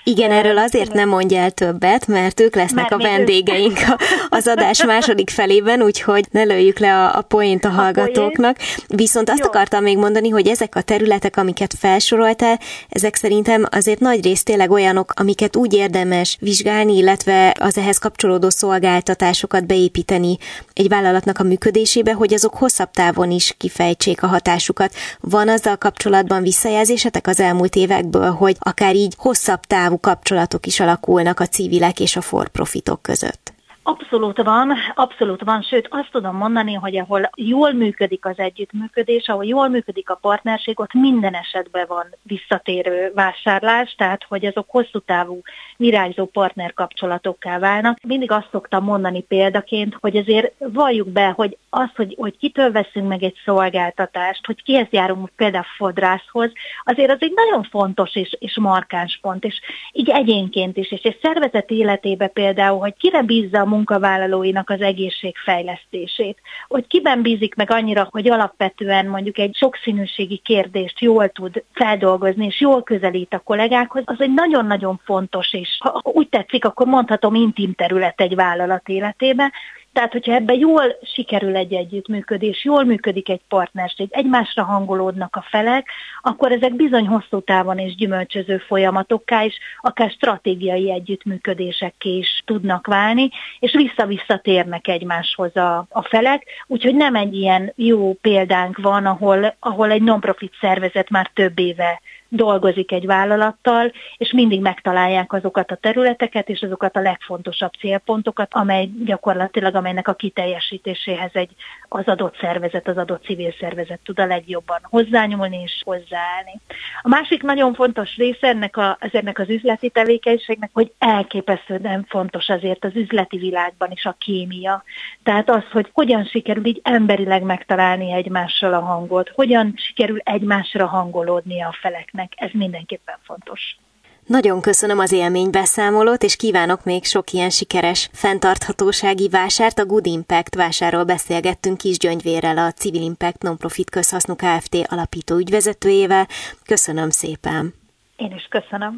Igen, 0.07 0.31
erről 0.31 0.57
azért 0.57 0.93
nem 0.93 1.09
mondja 1.09 1.37
el 1.37 1.51
többet, 1.51 2.07
mert 2.07 2.39
ők 2.39 2.55
lesznek 2.55 2.89
mert 2.89 3.03
a 3.03 3.07
vendégeink 3.07 3.79
ők. 3.79 3.99
az 4.29 4.47
adás 4.47 4.83
második 4.83 5.29
felében, 5.29 5.81
úgyhogy 5.81 6.25
ne 6.31 6.43
lőjük 6.43 6.79
le 6.79 6.95
a, 6.95 7.17
a 7.17 7.21
poént 7.21 7.65
a, 7.65 7.69
hallgatóknak. 7.69 8.57
Viszont 8.87 9.29
azt 9.29 9.39
Jó. 9.39 9.45
akartam 9.45 9.83
még 9.83 9.97
mondani, 9.97 10.29
hogy 10.29 10.47
ezek 10.47 10.75
a 10.75 10.81
területek, 10.81 11.37
amiket 11.37 11.73
felsoroltál, 11.79 12.59
ezek 12.89 13.15
szerintem 13.15 13.65
azért 13.71 13.99
nagy 13.99 14.23
rész 14.23 14.43
tényleg 14.43 14.71
olyanok, 14.71 15.13
amiket 15.15 15.55
úgy 15.55 15.73
érdemes 15.73 16.37
vizsgálni, 16.39 16.97
illetve 16.97 17.55
az 17.59 17.77
ehhez 17.77 17.97
kapcsolódó 17.97 18.49
szolgáltatásokat 18.49 19.65
beépíteni 19.65 20.37
egy 20.73 20.87
vállalatnak 20.87 21.39
a 21.39 21.43
működésébe, 21.43 22.13
hogy 22.13 22.33
azok 22.33 22.55
hosszabb 22.55 22.91
távon 22.91 23.31
is 23.31 23.55
kifejtsék 23.57 24.23
a 24.23 24.27
hatásukat. 24.27 24.93
Van 25.19 25.49
azzal 25.49 25.75
kapcsolatban 25.75 26.41
visszajelzésetek 26.41 27.27
az 27.27 27.39
elmúlt 27.39 27.75
évekből, 27.75 28.31
hogy 28.31 28.55
akár 28.59 28.95
így 28.95 29.13
hosszabb 29.17 29.59
távú 29.59 29.93
távú 29.95 30.15
kapcsolatok 30.15 30.65
is 30.65 30.79
alakulnak 30.79 31.39
a 31.39 31.45
civilek 31.45 31.99
és 31.99 32.15
a 32.15 32.21
for-profitok 32.21 33.01
között. 33.01 33.53
Abszolút 33.87 34.41
van, 34.41 34.73
abszolút 34.95 35.43
van, 35.43 35.61
sőt 35.61 35.87
azt 35.89 36.11
tudom 36.11 36.35
mondani, 36.35 36.73
hogy 36.73 36.97
ahol 36.97 37.29
jól 37.35 37.73
működik 37.73 38.25
az 38.25 38.37
együttműködés, 38.37 39.27
ahol 39.27 39.45
jól 39.45 39.69
működik 39.69 40.09
a 40.09 40.15
partnerség, 40.15 40.79
ott 40.79 40.93
minden 40.93 41.33
esetben 41.33 41.85
van 41.87 42.05
visszatérő 42.21 43.11
vásárlás, 43.15 43.95
tehát 43.97 44.25
hogy 44.27 44.45
azok 44.45 44.65
hosszú 44.67 44.99
távú 44.99 45.41
virágzó 45.77 46.25
partnerkapcsolatokká 46.25 47.59
válnak. 47.59 47.97
Mindig 48.07 48.31
azt 48.31 48.49
szoktam 48.51 48.83
mondani 48.83 49.21
példaként, 49.21 49.97
hogy 50.01 50.17
azért 50.17 50.53
valljuk 50.57 51.07
be, 51.07 51.27
hogy 51.27 51.57
az, 51.75 51.89
hogy, 51.95 52.15
hogy 52.17 52.37
kitől 52.37 52.71
veszünk 52.71 53.07
meg 53.07 53.23
egy 53.23 53.35
szolgáltatást, 53.45 54.45
hogy 54.45 54.63
kihez 54.63 54.87
járunk 54.89 55.29
például 55.35 55.65
fodrászhoz, 55.77 56.51
azért 56.83 57.11
az 57.11 57.17
egy 57.19 57.33
nagyon 57.35 57.63
fontos 57.63 58.15
és, 58.15 58.35
és 58.39 58.57
markáns 58.59 59.19
pont, 59.21 59.43
és 59.43 59.59
így 59.91 60.09
egyénként 60.09 60.77
is, 60.77 60.91
és 60.91 61.01
egy 61.01 61.19
szervezet 61.21 61.69
életébe 61.69 62.27
például, 62.27 62.79
hogy 62.79 62.93
kire 62.97 63.21
bízza 63.21 63.59
a 63.59 63.65
munkavállalóinak 63.65 64.69
az 64.69 64.81
egészségfejlesztését, 64.81 66.37
hogy 66.67 66.87
kiben 66.87 67.21
bízik 67.21 67.55
meg 67.55 67.71
annyira, 67.71 68.07
hogy 68.11 68.29
alapvetően 68.29 69.05
mondjuk 69.05 69.37
egy 69.37 69.55
sokszínűségi 69.55 70.37
kérdést 70.37 70.99
jól 70.99 71.29
tud 71.29 71.63
feldolgozni, 71.73 72.45
és 72.45 72.59
jól 72.59 72.83
közelít 72.83 73.33
a 73.33 73.39
kollégákhoz, 73.39 74.03
az 74.05 74.21
egy 74.21 74.33
nagyon-nagyon 74.33 75.01
fontos, 75.03 75.53
és 75.53 75.77
ha 75.79 76.01
úgy 76.03 76.29
tetszik, 76.29 76.65
akkor 76.65 76.87
mondhatom 76.87 77.35
intim 77.35 77.73
terület 77.73 78.21
egy 78.21 78.35
vállalat 78.35 78.89
életében, 78.89 79.51
tehát, 79.95 80.11
hogyha 80.11 80.33
ebben 80.33 80.57
jól 80.57 80.95
sikerül 81.01 81.55
egy 81.55 81.73
együttműködés, 81.73 82.63
jól 82.63 82.83
működik 82.83 83.29
egy 83.29 83.41
partnerség, 83.47 84.07
egymásra 84.11 84.63
hangolódnak 84.63 85.35
a 85.35 85.45
felek, 85.49 85.89
akkor 86.21 86.51
ezek 86.51 86.75
bizony 86.75 87.07
hosszú 87.07 87.39
távon 87.41 87.77
és 87.77 87.95
gyümölcsöző 87.95 88.57
folyamatokká 88.57 89.43
is, 89.43 89.53
akár 89.81 90.09
stratégiai 90.09 90.91
együttműködésekké 90.91 92.17
is 92.17 92.43
tudnak 92.45 92.87
válni, 92.87 93.29
és 93.59 93.73
vissza-vissza 93.73 94.37
térnek 94.37 94.87
egymáshoz 94.87 95.55
a, 95.55 95.85
a 95.89 96.01
felek, 96.03 96.43
úgyhogy 96.67 96.95
nem 96.95 97.15
egy 97.15 97.35
ilyen 97.35 97.73
jó 97.75 98.13
példánk 98.13 98.77
van, 98.77 99.05
ahol, 99.05 99.55
ahol 99.59 99.91
egy 99.91 100.01
non-profit 100.01 100.53
szervezet 100.59 101.09
már 101.09 101.31
több 101.33 101.59
éve 101.59 102.01
dolgozik 102.29 102.91
egy 102.91 103.05
vállalattal, 103.05 103.91
és 104.17 104.31
mindig 104.31 104.61
megtalálják 104.61 105.33
azokat 105.33 105.71
a 105.71 105.75
területeket 105.75 106.49
és 106.49 106.61
azokat 106.61 106.95
a 106.95 107.01
legfontosabb 107.01 107.71
célpontokat, 107.79 108.53
amely 108.53 108.89
gyakorlatilag 109.05 109.75
amelynek 109.75 110.07
a 110.07 110.13
kiteljesítéséhez 110.13 111.31
egy 111.33 111.49
az 111.89 112.05
adott 112.05 112.37
szervezet, 112.39 112.87
az 112.87 112.97
adott 112.97 113.23
civil 113.23 113.53
szervezet 113.59 113.99
tud 114.03 114.19
a 114.19 114.25
legjobban 114.25 114.79
hozzányúlni 114.83 115.61
és 115.61 115.81
hozzáállni. 115.83 116.59
A 117.01 117.07
másik 117.07 117.43
nagyon 117.43 117.73
fontos 117.73 118.15
része 118.15 118.47
ennek, 118.47 118.77
a, 118.77 118.97
ennek 119.11 119.39
az 119.39 119.49
üzleti 119.49 119.89
tevékenységnek, 119.89 120.69
hogy 120.73 120.91
elképesztően 120.97 122.05
fontos 122.07 122.49
azért 122.49 122.85
az 122.85 122.95
üzleti 122.95 123.37
világban 123.37 123.91
is 123.91 124.05
a 124.05 124.15
kémia. 124.19 124.83
Tehát 125.23 125.49
az, 125.49 125.63
hogy 125.71 125.89
hogyan 125.93 126.25
sikerül 126.25 126.65
így 126.65 126.79
emberileg 126.83 127.43
megtalálni 127.43 128.11
egymással 128.11 128.73
a 128.73 128.79
hangot, 128.79 129.29
hogyan 129.35 129.73
sikerül 129.75 130.19
egymásra 130.23 130.85
hangolódni 130.85 131.61
a 131.61 131.75
feleknek, 132.15 132.33
ez 132.35 132.49
mindenképpen 132.53 133.17
fontos. 133.23 133.77
Nagyon 134.25 134.61
köszönöm 134.61 134.99
az 134.99 135.11
élménybeszámolót, 135.11 136.23
és 136.23 136.35
kívánok 136.35 136.83
még 136.83 137.03
sok 137.03 137.31
ilyen 137.31 137.49
sikeres 137.49 138.09
fenntarthatósági 138.13 139.29
vásárt. 139.29 139.79
A 139.79 139.85
Good 139.85 140.05
Impact 140.05 140.55
vásáról 140.55 141.03
beszélgettünk 141.03 141.77
Kis 141.77 141.97
Gyöngyvérrel, 141.97 142.57
a 142.57 142.71
Civil 142.71 143.01
Impact 143.01 143.41
Nonprofit 143.41 143.89
Közhasznú 143.89 144.35
Kft. 144.35 144.75
alapító 144.87 145.35
ügyvezetőjével. 145.35 146.27
Köszönöm 146.65 147.09
szépen! 147.09 147.73
Én 148.15 148.31
is 148.35 148.47
köszönöm. 148.49 148.97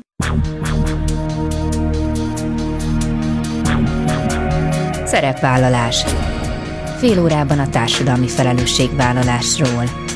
Szerepvállalás. 5.05 6.03
Fél 6.97 7.21
órában 7.21 7.59
a 7.59 7.69
társadalmi 7.69 8.27
felelősségvállalásról. 8.27 10.06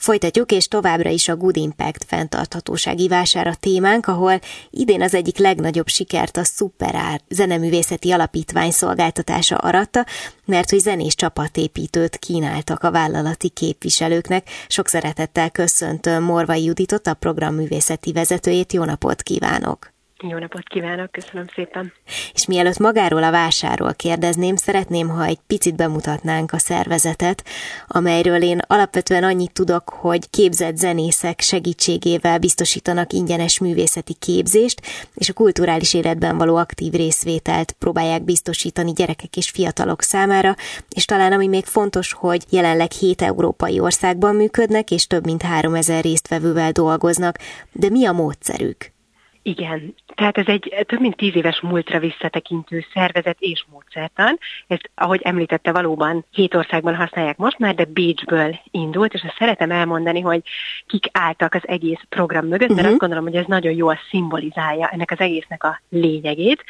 Folytatjuk, 0.00 0.52
és 0.52 0.68
továbbra 0.68 1.10
is 1.10 1.28
a 1.28 1.36
Good 1.36 1.56
Impact 1.56 2.04
fenntarthatósági 2.06 3.08
vására 3.08 3.54
témánk, 3.54 4.06
ahol 4.06 4.40
idén 4.70 5.02
az 5.02 5.14
egyik 5.14 5.38
legnagyobb 5.38 5.88
sikert 5.88 6.36
a 6.36 6.44
Superár 6.44 7.20
zeneművészeti 7.28 8.10
alapítvány 8.12 8.70
szolgáltatása 8.70 9.56
aratta, 9.56 10.06
mert 10.44 10.70
hogy 10.70 10.78
zenés 10.78 11.14
csapatépítőt 11.14 12.16
kínáltak 12.16 12.82
a 12.82 12.90
vállalati 12.90 13.48
képviselőknek. 13.48 14.48
Sok 14.68 14.88
szeretettel 14.88 15.50
köszöntöm 15.50 16.22
Morvai 16.22 16.64
Juditot, 16.64 17.06
a 17.06 17.14
programművészeti 17.14 18.12
vezetőjét, 18.12 18.72
jó 18.72 18.84
napot 18.84 19.22
kívánok! 19.22 19.99
Jó 20.28 20.38
napot 20.38 20.68
kívánok, 20.68 21.10
köszönöm 21.10 21.46
szépen. 21.54 21.92
És 22.34 22.46
mielőtt 22.46 22.78
magáról 22.78 23.22
a 23.22 23.30
vásárról 23.30 23.94
kérdezném, 23.94 24.56
szeretném, 24.56 25.08
ha 25.08 25.24
egy 25.24 25.38
picit 25.46 25.76
bemutatnánk 25.76 26.52
a 26.52 26.58
szervezetet, 26.58 27.44
amelyről 27.86 28.42
én 28.42 28.60
alapvetően 28.66 29.24
annyit 29.24 29.52
tudok, 29.52 29.88
hogy 29.88 30.30
képzett 30.30 30.76
zenészek 30.76 31.40
segítségével 31.40 32.38
biztosítanak 32.38 33.12
ingyenes 33.12 33.58
művészeti 33.58 34.14
képzést, 34.14 34.80
és 35.14 35.28
a 35.28 35.32
kulturális 35.32 35.94
életben 35.94 36.36
való 36.38 36.56
aktív 36.56 36.92
részvételt 36.92 37.72
próbálják 37.72 38.22
biztosítani 38.22 38.92
gyerekek 38.92 39.36
és 39.36 39.50
fiatalok 39.50 40.02
számára, 40.02 40.54
és 40.94 41.04
talán 41.04 41.32
ami 41.32 41.46
még 41.46 41.64
fontos, 41.64 42.12
hogy 42.12 42.44
jelenleg 42.50 42.90
7 42.90 43.22
európai 43.22 43.80
országban 43.80 44.34
működnek, 44.34 44.90
és 44.90 45.06
több 45.06 45.24
mint 45.24 45.42
3000 45.42 46.02
résztvevővel 46.02 46.72
dolgoznak, 46.72 47.38
de 47.72 47.88
mi 47.88 48.06
a 48.06 48.12
módszerük? 48.12 48.98
Igen, 49.42 49.94
tehát 50.14 50.38
ez 50.38 50.46
egy 50.46 50.84
több 50.86 51.00
mint 51.00 51.16
tíz 51.16 51.36
éves 51.36 51.60
múltra 51.60 51.98
visszatekintő 51.98 52.84
szervezet 52.92 53.36
és 53.38 53.64
módszertan. 53.70 54.38
Ezt, 54.66 54.90
ahogy 54.94 55.20
említette, 55.22 55.72
valóban 55.72 56.24
hét 56.30 56.54
országban 56.54 56.94
használják 56.94 57.36
most 57.36 57.58
már, 57.58 57.74
de 57.74 57.84
Bécsből 57.84 58.60
indult, 58.70 59.14
és 59.14 59.22
ezt 59.22 59.36
szeretem 59.38 59.70
elmondani, 59.70 60.20
hogy 60.20 60.42
kik 60.86 61.04
álltak 61.12 61.54
az 61.54 61.68
egész 61.68 62.00
program 62.08 62.46
mögött, 62.46 62.68
mert 62.68 62.72
uh-huh. 62.72 62.90
azt 62.90 63.00
gondolom, 63.00 63.24
hogy 63.24 63.36
ez 63.36 63.46
nagyon 63.46 63.72
jól 63.72 63.98
szimbolizálja 64.10 64.88
ennek 64.88 65.10
az 65.10 65.18
egésznek 65.18 65.64
a 65.64 65.80
lényegét. 65.88 66.64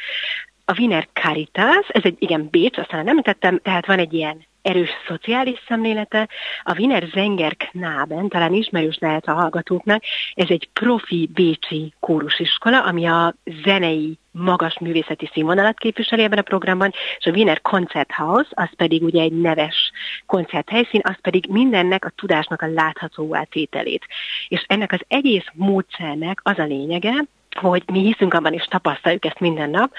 A 0.65 0.79
Wiener 0.79 1.07
Caritas, 1.13 1.87
ez 1.87 2.01
egy 2.03 2.15
igen 2.19 2.47
Bécs, 2.51 2.77
aztán 2.77 2.99
nem 2.99 3.07
említettem, 3.07 3.59
tehát 3.63 3.85
van 3.85 3.99
egy 3.99 4.13
ilyen 4.13 4.45
erős 4.61 4.89
szociális 5.07 5.63
szemlélete. 5.67 6.29
A 6.63 6.75
Wiener 6.77 7.03
Zenger 7.13 7.55
Knaben, 7.57 8.27
talán 8.27 8.53
ismerős 8.53 8.97
lehet 8.99 9.27
a 9.27 9.33
hallgatóknak, 9.33 10.03
ez 10.33 10.49
egy 10.49 10.69
profi 10.73 11.29
bécsi 11.33 11.93
kórusiskola, 11.99 12.83
ami 12.83 13.05
a 13.05 13.33
zenei 13.63 14.17
magas 14.31 14.79
művészeti 14.79 15.29
színvonalat 15.33 15.77
képviseli 15.77 16.23
ebben 16.23 16.37
a 16.37 16.41
programban, 16.41 16.93
és 17.17 17.25
a 17.25 17.31
Wiener 17.31 17.61
Konzerthaus, 17.61 18.47
az 18.49 18.69
pedig 18.75 19.03
ugye 19.03 19.21
egy 19.21 19.41
neves 19.41 19.91
koncerthelyszín, 20.25 21.01
az 21.03 21.15
pedig 21.21 21.45
mindennek 21.49 22.05
a 22.05 22.11
tudásnak 22.15 22.61
a 22.61 22.67
látható 22.67 23.37
tételét. 23.49 24.05
És 24.47 24.65
ennek 24.67 24.91
az 24.91 25.01
egész 25.07 25.45
módszernek 25.53 26.39
az 26.43 26.59
a 26.59 26.63
lényege, 26.63 27.13
hogy 27.59 27.83
mi 27.91 27.99
hiszünk 27.99 28.33
abban, 28.33 28.53
és 28.53 28.63
tapasztaljuk 28.63 29.25
ezt 29.25 29.39
minden 29.39 29.69
nap, 29.69 29.93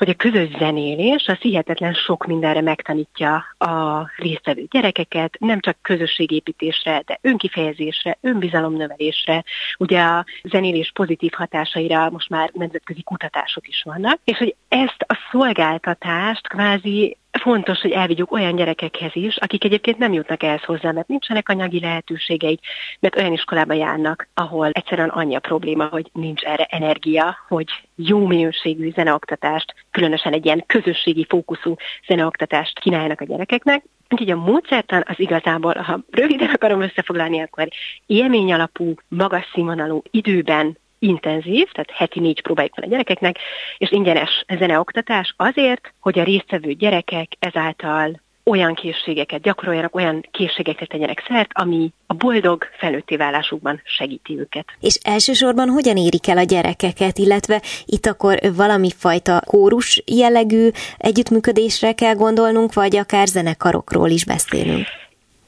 hogy 0.00 0.08
a 0.08 0.14
közös 0.14 0.48
zenélés 0.58 1.26
az 1.26 1.38
hihetetlen 1.38 1.94
sok 1.94 2.26
mindenre 2.26 2.60
megtanítja 2.60 3.44
a 3.58 4.06
résztvevő 4.16 4.66
gyerekeket, 4.70 5.36
nem 5.38 5.60
csak 5.60 5.76
közösségépítésre, 5.82 7.02
de 7.06 7.18
önkifejezésre, 7.22 8.18
önbizalomnövelésre. 8.20 9.44
Ugye 9.78 10.00
a 10.00 10.24
zenélés 10.42 10.90
pozitív 10.94 11.32
hatásaira 11.32 12.10
most 12.10 12.28
már 12.28 12.50
nemzetközi 12.52 13.02
kutatások 13.02 13.68
is 13.68 13.82
vannak, 13.82 14.18
és 14.24 14.38
hogy 14.38 14.54
ezt 14.68 15.04
a 15.06 15.18
szolgáltatást 15.30 16.48
kvázi 16.48 17.16
fontos, 17.38 17.80
hogy 17.80 17.90
elvigyük 17.90 18.32
olyan 18.32 18.56
gyerekekhez 18.56 19.10
is, 19.14 19.36
akik 19.36 19.64
egyébként 19.64 19.98
nem 19.98 20.12
jutnak 20.12 20.42
ehhez 20.42 20.64
hozzá, 20.64 20.90
mert 20.90 21.08
nincsenek 21.08 21.48
anyagi 21.48 21.80
lehetőségeik, 21.80 22.60
mert 23.00 23.16
olyan 23.16 23.32
iskolába 23.32 23.72
járnak, 23.72 24.28
ahol 24.34 24.70
egyszerűen 24.72 25.08
annyi 25.08 25.34
a 25.34 25.40
probléma, 25.40 25.84
hogy 25.84 26.10
nincs 26.12 26.42
erre 26.42 26.64
energia, 26.64 27.36
hogy 27.48 27.68
jó 27.94 28.26
minőségű 28.26 28.92
zeneoktatást, 28.92 29.74
különösen 29.90 30.32
egy 30.32 30.44
ilyen 30.44 30.64
közösségi 30.66 31.26
fókuszú 31.28 31.74
zeneoktatást 32.06 32.78
kínáljanak 32.78 33.20
a 33.20 33.24
gyerekeknek. 33.24 33.84
Úgyhogy 34.08 34.30
a 34.30 34.36
módszertan 34.36 35.02
az 35.06 35.20
igazából, 35.20 35.74
ha 35.74 36.00
röviden 36.10 36.48
akarom 36.48 36.80
összefoglalni, 36.80 37.40
akkor 37.40 37.68
élmény 38.06 38.52
alapú, 38.52 38.94
magas 39.08 39.50
színvonalú 39.52 40.02
időben 40.10 40.78
intenzív, 41.00 41.70
tehát 41.72 41.90
heti 41.90 42.20
négy 42.20 42.42
próbájuk 42.42 42.76
van 42.76 42.84
a 42.84 42.90
gyerekeknek, 42.90 43.38
és 43.78 43.90
ingyenes 43.90 44.44
zeneoktatás 44.58 45.34
azért, 45.36 45.92
hogy 46.00 46.18
a 46.18 46.24
résztvevő 46.24 46.72
gyerekek 46.72 47.32
ezáltal 47.38 48.20
olyan 48.44 48.74
készségeket 48.74 49.42
gyakoroljanak, 49.42 49.94
olyan 49.94 50.26
készségekre 50.30 50.86
tegyenek 50.86 51.24
szert, 51.28 51.50
ami 51.52 51.92
a 52.06 52.14
boldog 52.14 52.64
felnőtté 52.78 53.16
válásukban 53.16 53.80
segíti 53.84 54.38
őket. 54.38 54.64
És 54.80 54.98
elsősorban 55.02 55.68
hogyan 55.68 55.96
érik 55.96 56.28
el 56.28 56.38
a 56.38 56.42
gyerekeket, 56.42 57.18
illetve 57.18 57.62
itt 57.84 58.06
akkor 58.06 58.38
valami 58.56 58.90
fajta 58.96 59.40
kórus 59.46 60.02
jellegű 60.06 60.68
együttműködésre 60.96 61.92
kell 61.92 62.14
gondolnunk, 62.14 62.72
vagy 62.72 62.96
akár 62.96 63.26
zenekarokról 63.26 64.08
is 64.08 64.24
beszélünk? 64.24 64.86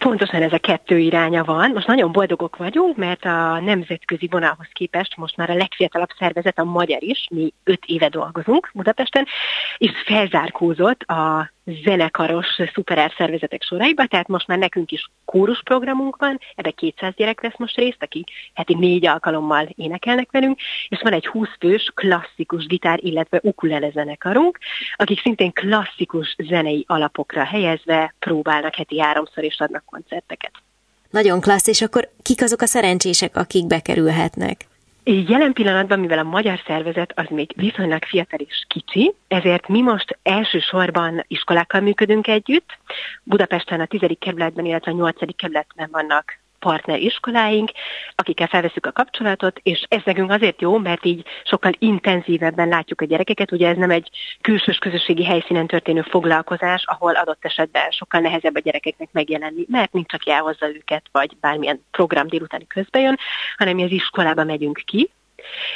Pontosan 0.03 0.43
ez 0.43 0.53
a 0.53 0.59
kettő 0.59 0.99
iránya 0.99 1.45
van. 1.45 1.71
Most 1.71 1.87
nagyon 1.87 2.13
boldogok 2.13 2.57
vagyunk, 2.57 2.97
mert 2.97 3.25
a 3.25 3.61
nemzetközi 3.61 4.29
vonalhoz 4.31 4.67
képest 4.73 5.17
most 5.17 5.37
már 5.37 5.51
a 5.51 5.55
legfiatalabb 5.55 6.09
szervezet 6.19 6.59
a 6.59 6.65
magyar 6.65 7.03
is, 7.03 7.27
mi 7.31 7.53
öt 7.65 7.85
éve 7.87 8.09
dolgozunk 8.09 8.71
Budapesten, 8.75 9.27
és 9.79 9.91
felzárkózott 10.05 11.03
a 11.03 11.51
zenekaros 11.65 12.47
szuperár 12.75 13.13
szervezetek 13.17 13.63
soraiba, 13.63 14.07
tehát 14.07 14.29
most 14.29 14.47
már 14.47 14.59
nekünk 14.59 14.91
is 14.91 15.11
kórusprogramunk 15.25 16.17
van, 16.17 16.41
ebbe 16.55 16.71
200 16.71 17.15
gyerek 17.15 17.41
vesz 17.41 17.57
most 17.57 17.77
részt, 17.77 18.03
akik 18.03 18.29
heti 18.55 18.75
négy 18.75 19.07
alkalommal 19.07 19.69
énekelnek 19.77 20.31
velünk, 20.31 20.59
és 20.89 21.01
van 21.03 21.13
egy 21.13 21.27
20 21.27 21.49
fős 21.61 21.91
klasszikus 21.95 22.67
gitár, 22.67 22.99
illetve 23.03 23.41
ukulele 23.43 23.91
zenekarunk, 23.91 24.59
akik 24.97 25.21
szintén 25.21 25.53
klasszikus 25.53 26.37
zenei 26.39 26.85
alapokra 26.89 27.45
helyezve 27.45 28.15
próbálnak 28.19 28.75
heti 28.75 29.01
háromszor 29.01 29.45
és 29.45 29.61
adnak 29.61 29.85
koncerteket. 29.85 30.53
Nagyon 31.11 31.41
klassz, 31.41 31.67
és 31.69 31.83
akkor 31.83 32.09
kik 32.23 32.43
azok 32.43 32.61
a 32.61 32.67
szerencsések, 32.67 33.37
akik 33.37 33.67
bekerülhetnek? 33.67 34.67
Jelen 35.05 35.53
pillanatban, 35.53 36.01
mivel 36.01 36.19
a 36.19 36.23
magyar 36.23 36.61
szervezet 36.67 37.13
az 37.19 37.27
még 37.29 37.53
viszonylag 37.57 38.05
fiatal 38.05 38.39
és 38.39 38.65
kicsi, 38.69 39.15
ezért 39.29 39.69
mi 39.69 39.81
most 39.81 40.19
elsősorban 40.23 41.25
iskolákkal 41.29 41.81
működünk 41.81 42.27
együtt. 42.27 42.79
Budapesten 43.23 43.81
a 43.81 43.87
10. 43.87 44.01
kerületben, 44.19 44.65
illetve 44.65 44.91
a 44.91 44.95
8. 44.95 45.37
kerületben 45.37 45.89
vannak 45.93 46.42
partner 46.63 46.99
iskoláink, 46.99 47.71
akikkel 48.15 48.47
felveszük 48.47 48.87
a 48.87 48.93
kapcsolatot, 48.93 49.61
és 49.63 49.85
ez 49.89 50.01
nekünk 50.05 50.31
azért 50.31 50.61
jó, 50.61 50.79
mert 50.79 51.05
így 51.05 51.27
sokkal 51.45 51.73
intenzívebben 51.79 52.69
látjuk 52.69 53.01
a 53.01 53.05
gyerekeket. 53.05 53.53
Ugye 53.53 53.69
ez 53.69 53.77
nem 53.77 53.91
egy 53.91 54.11
külsős 54.41 54.79
közösségi 54.79 55.25
helyszínen 55.25 55.67
történő 55.67 56.03
foglalkozás, 56.03 56.83
ahol 56.87 57.15
adott 57.15 57.45
esetben 57.45 57.91
sokkal 57.91 58.21
nehezebb 58.21 58.57
a 58.57 58.61
gyerekeknek 58.61 59.09
megjelenni, 59.13 59.65
mert 59.69 59.93
nincs, 59.93 60.13
aki 60.15 60.31
elhozza 60.31 60.69
őket, 60.69 61.05
vagy 61.13 61.37
bármilyen 61.41 61.85
program 61.91 62.27
délutáni 62.27 62.67
közbejön, 62.67 63.19
hanem 63.57 63.75
mi 63.75 63.85
az 63.85 63.91
iskolába 63.91 64.45
megyünk 64.45 64.83
ki, 64.85 65.11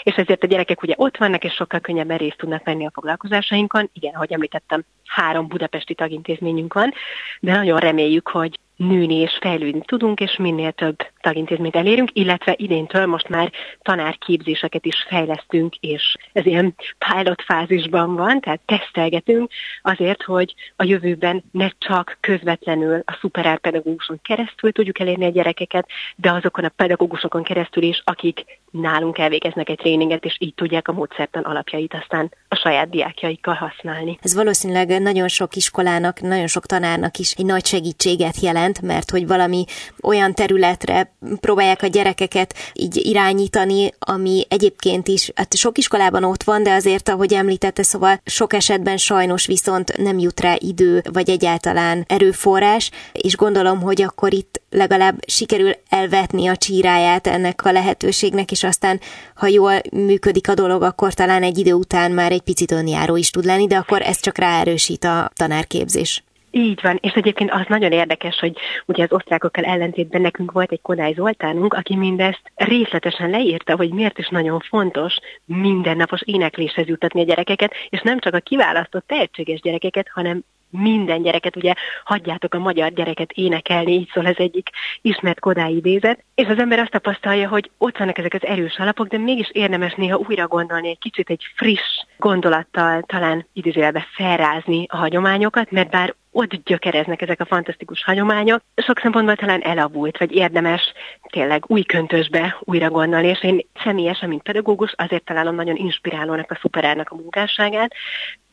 és 0.02 0.14
ezért 0.14 0.42
a 0.42 0.46
gyerekek 0.46 0.82
ugye 0.82 0.94
ott 0.96 1.16
vannak, 1.16 1.44
és 1.44 1.52
sokkal 1.52 1.80
könnyebben 1.80 2.18
részt 2.18 2.36
tudnak 2.36 2.64
venni 2.64 2.86
a 2.86 2.90
foglalkozásainkon. 2.94 3.90
Igen, 3.92 4.14
ahogy 4.14 4.32
említettem, 4.32 4.84
három 5.06 5.48
budapesti 5.48 5.94
tagintézményünk 5.94 6.74
van, 6.74 6.92
de 7.40 7.52
nagyon 7.52 7.78
reméljük, 7.78 8.28
hogy 8.28 8.58
nőni 8.76 9.14
és 9.14 9.38
fejlődni 9.40 9.80
tudunk, 9.84 10.20
és 10.20 10.36
minél 10.36 10.72
több 10.72 10.96
tagintézményt 11.26 11.76
elérünk, 11.76 12.10
illetve 12.12 12.54
idéntől 12.56 13.06
most 13.06 13.28
már 13.28 13.52
tanárképzéseket 13.82 14.86
is 14.86 15.06
fejlesztünk, 15.08 15.74
és 15.80 16.14
ez 16.32 16.46
ilyen 16.46 16.74
pilot 16.98 17.42
fázisban 17.42 18.14
van, 18.14 18.40
tehát 18.40 18.60
tesztelgetünk 18.64 19.50
azért, 19.82 20.22
hogy 20.22 20.54
a 20.76 20.84
jövőben 20.84 21.44
ne 21.50 21.68
csak 21.78 22.16
közvetlenül 22.20 23.02
a 23.04 23.18
szuperár 23.20 23.58
pedagóguson 23.58 24.20
keresztül 24.22 24.72
tudjuk 24.72 24.98
elérni 24.98 25.24
a 25.24 25.30
gyerekeket, 25.30 25.88
de 26.16 26.32
azokon 26.32 26.64
a 26.64 26.72
pedagógusokon 26.76 27.42
keresztül 27.42 27.82
is, 27.82 28.02
akik 28.04 28.44
nálunk 28.70 29.18
elvégeznek 29.18 29.68
egy 29.68 29.76
tréninget, 29.76 30.24
és 30.24 30.36
így 30.38 30.54
tudják 30.54 30.88
a 30.88 30.92
módszertan 30.92 31.42
alapjait 31.42 31.94
aztán 31.94 32.32
a 32.48 32.54
saját 32.54 32.90
diákjaikkal 32.90 33.54
használni. 33.54 34.18
Ez 34.22 34.34
valószínűleg 34.34 35.00
nagyon 35.00 35.28
sok 35.28 35.56
iskolának, 35.56 36.20
nagyon 36.20 36.46
sok 36.46 36.66
tanárnak 36.66 37.16
is 37.16 37.32
egy 37.32 37.46
nagy 37.46 37.66
segítséget 37.66 38.40
jelent, 38.40 38.82
mert 38.82 39.10
hogy 39.10 39.26
valami 39.26 39.64
olyan 40.02 40.34
területre 40.34 41.14
próbálják 41.40 41.82
a 41.82 41.86
gyerekeket 41.86 42.54
így 42.72 42.96
irányítani, 42.96 43.92
ami 43.98 44.46
egyébként 44.48 45.08
is, 45.08 45.30
hát 45.34 45.56
sok 45.56 45.78
iskolában 45.78 46.24
ott 46.24 46.42
van, 46.42 46.62
de 46.62 46.72
azért, 46.72 47.08
ahogy 47.08 47.32
említette, 47.32 47.82
szóval 47.82 48.20
sok 48.24 48.52
esetben 48.52 48.96
sajnos 48.96 49.46
viszont 49.46 49.96
nem 49.96 50.18
jut 50.18 50.40
rá 50.40 50.54
idő, 50.58 51.02
vagy 51.12 51.30
egyáltalán 51.30 52.04
erőforrás, 52.08 52.90
és 53.12 53.36
gondolom, 53.36 53.80
hogy 53.80 54.02
akkor 54.02 54.32
itt 54.32 54.60
legalább 54.70 55.18
sikerül 55.26 55.72
elvetni 55.88 56.46
a 56.46 56.56
csíráját 56.56 57.26
ennek 57.26 57.64
a 57.64 57.72
lehetőségnek, 57.72 58.50
és 58.50 58.62
aztán, 58.64 59.00
ha 59.34 59.46
jól 59.46 59.80
működik 59.92 60.48
a 60.48 60.54
dolog, 60.54 60.82
akkor 60.82 61.14
talán 61.14 61.42
egy 61.42 61.58
idő 61.58 61.72
után 61.72 62.10
már 62.10 62.32
egy 62.32 62.40
picit 62.42 62.72
önjáró 62.72 63.16
is 63.16 63.30
tud 63.30 63.44
lenni, 63.44 63.66
de 63.66 63.76
akkor 63.76 64.02
ez 64.02 64.20
csak 64.20 64.38
ráerősít 64.38 65.04
a 65.04 65.30
tanárképzés. 65.34 66.24
Így 66.56 66.80
van, 66.82 66.98
és 67.00 67.12
egyébként 67.12 67.50
az 67.50 67.64
nagyon 67.68 67.92
érdekes, 67.92 68.38
hogy 68.38 68.56
ugye 68.86 69.02
az 69.02 69.12
osztrákokkal 69.12 69.64
ellentétben 69.64 70.20
nekünk 70.20 70.52
volt 70.52 70.72
egy 70.72 70.80
Kodály 70.82 71.12
Zoltánunk, 71.12 71.74
aki 71.74 71.96
mindezt 71.96 72.52
részletesen 72.54 73.30
leírta, 73.30 73.76
hogy 73.76 73.90
miért 73.90 74.18
is 74.18 74.28
nagyon 74.28 74.60
fontos 74.60 75.18
mindennapos 75.44 76.20
énekléshez 76.24 76.86
jutatni 76.86 77.20
a 77.20 77.24
gyerekeket, 77.24 77.72
és 77.88 78.00
nem 78.00 78.18
csak 78.18 78.34
a 78.34 78.38
kiválasztott 78.38 79.06
tehetséges 79.06 79.60
gyerekeket, 79.60 80.08
hanem 80.12 80.44
minden 80.70 81.22
gyereket, 81.22 81.56
ugye 81.56 81.74
hagyjátok 82.04 82.54
a 82.54 82.58
magyar 82.58 82.92
gyereket 82.92 83.32
énekelni, 83.32 83.92
így 83.92 84.10
szól 84.12 84.26
az 84.26 84.38
egyik 84.38 84.70
ismert 85.02 85.40
Kodály 85.40 85.72
idézet, 85.72 86.24
és 86.34 86.46
az 86.46 86.58
ember 86.58 86.78
azt 86.78 86.90
tapasztalja, 86.90 87.48
hogy 87.48 87.70
ott 87.78 87.98
vannak 87.98 88.18
ezek 88.18 88.34
az 88.34 88.44
erős 88.46 88.78
alapok, 88.78 89.06
de 89.06 89.18
mégis 89.18 89.50
érdemes 89.52 89.94
néha 89.94 90.20
újra 90.28 90.46
gondolni, 90.46 90.88
egy 90.88 90.98
kicsit 90.98 91.30
egy 91.30 91.42
friss 91.54 92.04
gondolattal 92.18 93.02
talán 93.02 93.46
idézőjelbe 93.52 94.06
felrázni 94.14 94.86
a 94.88 94.96
hagyományokat, 94.96 95.70
mert 95.70 95.90
bár 95.90 96.14
ott 96.36 96.54
gyökereznek 96.64 97.22
ezek 97.22 97.40
a 97.40 97.44
fantasztikus 97.44 98.04
hagyományok. 98.04 98.60
Sok 98.74 98.98
szempontból 98.98 99.36
talán 99.36 99.60
elavult, 99.60 100.18
vagy 100.18 100.32
érdemes 100.32 100.92
tényleg 101.30 101.64
új 101.66 101.82
köntösbe 101.82 102.56
újra 102.60 102.90
gondolni, 102.90 103.26
és 103.26 103.42
én 103.42 103.66
személyesen, 103.84 104.28
mint 104.28 104.42
pedagógus, 104.42 104.94
azért 104.96 105.24
találom 105.24 105.54
nagyon 105.54 105.76
inspirálónak 105.76 106.50
a 106.50 106.58
szuperárnak 106.60 107.10
a 107.10 107.14
munkásságát, 107.14 107.94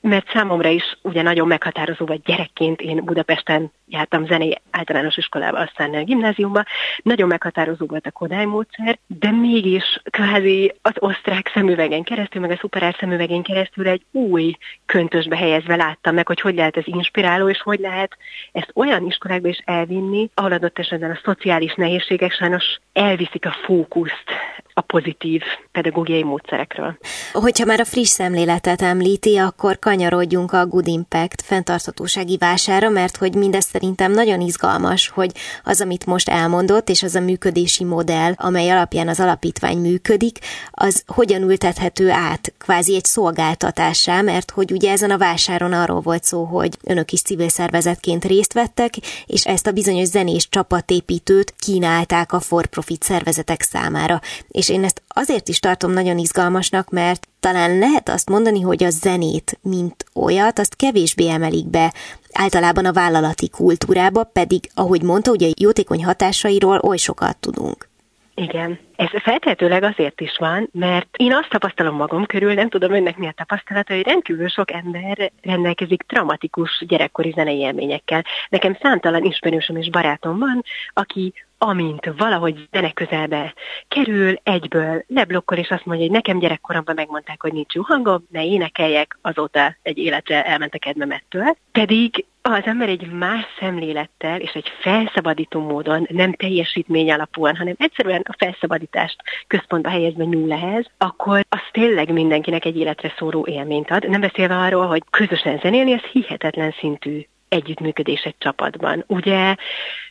mert 0.03 0.29
számomra 0.29 0.69
is 0.69 0.97
ugye 1.01 1.21
nagyon 1.21 1.47
meghatározó, 1.47 2.05
vagy 2.05 2.21
gyerekként 2.21 2.81
én 2.81 3.03
Budapesten 3.03 3.71
jártam 3.87 4.25
zenei 4.25 4.61
általános 4.71 5.17
iskolába, 5.17 5.59
aztán 5.59 5.93
a 5.93 6.03
gimnáziumba, 6.03 6.63
nagyon 7.03 7.27
meghatározó 7.27 7.85
volt 7.85 8.05
a 8.05 8.11
Kodály 8.11 8.45
módszer, 8.45 8.97
de 9.07 9.31
mégis 9.31 10.01
kvázi 10.03 10.73
az 10.81 10.93
osztrák 10.95 11.51
szemüvegen 11.53 12.03
keresztül, 12.03 12.41
meg 12.41 12.51
a 12.51 12.57
szuperár 12.57 12.95
szemüvegen 12.99 13.41
keresztül 13.41 13.87
egy 13.87 14.05
új 14.11 14.55
köntösbe 14.85 15.37
helyezve 15.37 15.75
láttam 15.75 16.13
meg, 16.13 16.27
hogy 16.27 16.41
hogy 16.41 16.55
lehet 16.55 16.77
ez 16.77 16.87
inspiráló, 16.87 17.49
és 17.49 17.61
hogy 17.61 17.79
lehet 17.79 18.17
ezt 18.51 18.71
olyan 18.73 19.05
iskolákba 19.05 19.47
is 19.47 19.61
elvinni, 19.65 20.29
ahol 20.33 20.51
adott 20.51 20.79
esetben 20.79 21.11
a 21.11 21.19
szociális 21.23 21.73
nehézségek 21.73 22.31
sajnos 22.31 22.79
elviszik 22.93 23.45
a 23.45 23.55
fókuszt 23.65 24.23
a 24.73 24.81
pozitív 24.81 25.41
pedagógiai 25.71 26.23
módszerekről. 26.23 26.97
Hogyha 27.33 27.65
már 27.65 27.79
a 27.79 27.85
friss 27.85 28.09
szemléletet 28.09 28.81
említi, 28.81 29.37
akkor 29.37 29.79
kanyarodjunk 29.79 30.51
a 30.51 30.65
Good 30.65 30.87
Impact 30.87 31.41
fenntarthatósági 31.41 32.37
vására, 32.37 32.89
mert 32.89 33.17
hogy 33.17 33.35
mindez 33.35 33.65
szerintem 33.65 34.11
nagyon 34.11 34.41
izgalmas, 34.41 35.09
hogy 35.09 35.31
az, 35.63 35.81
amit 35.81 36.05
most 36.05 36.29
elmondott, 36.29 36.89
és 36.89 37.03
az 37.03 37.15
a 37.15 37.19
működési 37.19 37.83
modell, 37.83 38.33
amely 38.35 38.69
alapján 38.69 39.07
az 39.07 39.19
alapítvány 39.19 39.77
működik, 39.77 40.39
az 40.71 41.03
hogyan 41.07 41.41
ültethető 41.41 42.11
át 42.11 42.53
kvázi 42.57 42.95
egy 42.95 43.05
szolgáltatásá, 43.05 44.21
mert 44.21 44.51
hogy 44.51 44.71
ugye 44.71 44.91
ezen 44.91 45.11
a 45.11 45.17
vásáron 45.17 45.73
arról 45.73 45.99
volt 45.99 46.23
szó, 46.23 46.43
hogy 46.43 46.77
önök 46.83 47.11
is 47.11 47.21
civil 47.21 47.49
szervezetként 47.49 48.25
részt 48.25 48.53
vettek, 48.53 48.93
és 49.25 49.45
ezt 49.45 49.67
a 49.67 49.71
bizonyos 49.71 50.07
zenés 50.07 50.49
csapatépítőt 50.49 51.53
kínálták 51.59 52.31
a 52.31 52.39
for-profit 52.39 53.03
szervezetek 53.03 53.61
számára. 53.61 54.21
És 54.47 54.62
én 54.69 54.83
ezt 54.83 55.01
azért 55.07 55.47
is 55.47 55.59
tartom 55.59 55.91
nagyon 55.91 56.17
izgalmasnak, 56.17 56.89
mert 56.89 57.27
talán 57.39 57.77
lehet 57.77 58.09
azt 58.09 58.29
mondani, 58.29 58.61
hogy 58.61 58.83
a 58.83 58.89
zenét, 58.89 59.59
mint 59.61 60.05
olyat, 60.13 60.59
azt 60.59 60.75
kevésbé 60.75 61.29
emelik 61.29 61.67
be 61.67 61.93
általában 62.33 62.85
a 62.85 62.93
vállalati 62.93 63.49
kultúrába, 63.49 64.23
pedig, 64.23 64.69
ahogy 64.73 65.01
mondta, 65.01 65.31
ugye 65.31 65.47
jótékony 65.59 66.05
hatásairól 66.05 66.79
oly 66.79 66.97
sokat 66.97 67.37
tudunk. 67.37 67.91
Igen. 68.35 68.79
Ez 68.95 69.21
feltehetőleg 69.21 69.83
azért 69.83 70.21
is 70.21 70.35
van, 70.37 70.69
mert 70.71 71.07
én 71.17 71.33
azt 71.33 71.49
tapasztalom 71.49 71.95
magam 71.95 72.25
körül, 72.25 72.53
nem 72.53 72.69
tudom 72.69 72.93
önnek 72.93 73.17
mi 73.17 73.27
a 73.27 73.33
tapasztalata, 73.35 73.93
hogy 73.93 74.03
rendkívül 74.03 74.47
sok 74.47 74.71
ember 74.71 75.31
rendelkezik 75.41 76.03
dramatikus 76.07 76.83
gyerekkori 76.87 77.31
zenei 77.35 77.57
élményekkel. 77.57 78.25
Nekem 78.49 78.77
számtalan 78.81 79.23
ismerősöm 79.23 79.75
és 79.75 79.89
barátom 79.89 80.39
van, 80.39 80.63
aki 80.93 81.33
amint 81.63 82.11
valahogy 82.17 82.67
zene 82.71 82.91
közelbe 82.91 83.53
kerül, 83.87 84.39
egyből 84.43 85.03
leblokkol, 85.07 85.57
és 85.57 85.69
azt 85.69 85.85
mondja, 85.85 86.05
hogy 86.05 86.15
nekem 86.15 86.39
gyerekkoromban 86.39 86.95
megmondták, 86.95 87.41
hogy 87.41 87.53
nincs 87.53 87.73
jó 87.73 87.81
hangom, 87.81 88.25
ne 88.29 88.45
énekeljek, 88.45 89.17
azóta 89.21 89.75
egy 89.81 89.97
életre 89.97 90.45
elment 90.45 90.73
a 90.73 90.77
kedvem 90.77 91.11
ettől. 91.11 91.55
Pedig 91.71 92.25
az 92.41 92.61
ember 92.65 92.89
egy 92.89 93.11
más 93.11 93.45
szemlélettel 93.59 94.39
és 94.39 94.51
egy 94.51 94.71
felszabadító 94.79 95.61
módon, 95.61 96.07
nem 96.09 96.33
teljesítmény 96.33 97.11
alapúan, 97.11 97.55
hanem 97.55 97.75
egyszerűen 97.77 98.21
a 98.27 98.35
felszabadítást 98.37 99.21
központba 99.47 99.89
helyezve 99.89 100.23
nyúl 100.23 100.83
akkor 100.97 101.45
az 101.49 101.61
tényleg 101.71 102.13
mindenkinek 102.13 102.65
egy 102.65 102.77
életre 102.77 103.13
szóró 103.17 103.45
élményt 103.49 103.91
ad. 103.91 104.09
Nem 104.09 104.21
beszélve 104.21 104.57
arról, 104.57 104.87
hogy 104.87 105.03
közösen 105.09 105.59
zenélni, 105.61 105.91
ez 105.91 106.01
hihetetlen 106.11 106.73
szintű 106.79 107.25
együttműködés 107.53 108.21
egy 108.21 108.35
csapatban. 108.37 109.03
Ugye 109.07 109.55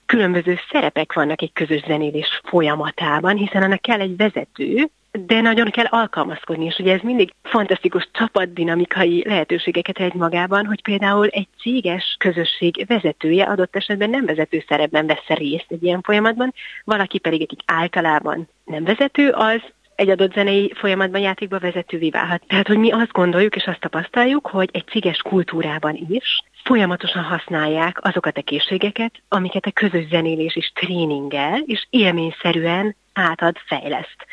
különböző 0.06 0.58
szerepek 0.70 1.12
vannak 1.12 1.42
egy 1.42 1.52
közös 1.52 1.82
zenélés 1.86 2.40
folyamatában, 2.44 3.36
hiszen 3.36 3.62
annak 3.62 3.80
kell 3.80 4.00
egy 4.00 4.16
vezető, 4.16 4.88
de 5.26 5.40
nagyon 5.40 5.70
kell 5.70 5.84
alkalmazkodni, 5.84 6.64
és 6.64 6.78
ugye 6.78 6.92
ez 6.92 7.00
mindig 7.02 7.32
fantasztikus 7.42 8.08
csapatdinamikai 8.12 9.24
lehetőségeket 9.26 9.98
egy 9.98 10.14
magában, 10.14 10.66
hogy 10.66 10.82
például 10.82 11.26
egy 11.26 11.48
céges 11.60 12.16
közösség 12.18 12.84
vezetője 12.86 13.44
adott 13.44 13.76
esetben 13.76 14.10
nem 14.10 14.24
vezető 14.24 14.64
szerepben 14.68 15.06
vesz 15.06 15.26
részt 15.26 15.66
egy 15.68 15.82
ilyen 15.82 16.00
folyamatban, 16.02 16.54
valaki 16.84 17.18
pedig, 17.18 17.42
akik 17.42 17.60
általában 17.66 18.48
nem 18.64 18.84
vezető, 18.84 19.30
az 19.30 19.60
egy 19.94 20.08
adott 20.08 20.32
zenei 20.32 20.72
folyamatban 20.74 21.20
játékba 21.20 21.58
vezetővé 21.58 22.10
válhat. 22.10 22.42
Tehát, 22.46 22.66
hogy 22.66 22.78
mi 22.78 22.90
azt 22.90 23.12
gondoljuk 23.12 23.56
és 23.56 23.64
azt 23.64 23.80
tapasztaljuk, 23.80 24.46
hogy 24.46 24.68
egy 24.72 24.84
céges 24.86 25.18
kultúrában 25.18 26.06
is 26.08 26.42
folyamatosan 26.64 27.22
használják 27.22 28.04
azokat 28.04 28.38
a 28.38 28.42
készségeket, 28.42 29.12
amiket 29.28 29.66
a 29.66 29.70
közös 29.70 30.08
zenélés 30.08 30.56
is 30.56 30.72
tréningel, 30.74 31.62
és 31.66 31.86
élményszerűen 31.90 32.96
átad, 33.12 33.56
fejleszt. 33.66 34.26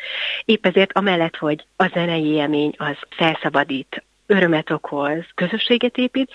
Épp 0.44 0.66
ezért 0.66 0.92
amellett, 0.92 1.36
hogy 1.36 1.64
a 1.76 1.86
zenei 1.86 2.26
élmény 2.26 2.74
az 2.76 2.96
felszabadít, 3.10 4.04
örömet 4.26 4.70
okoz, 4.70 5.24
közösséget 5.34 5.96
épít, 5.96 6.30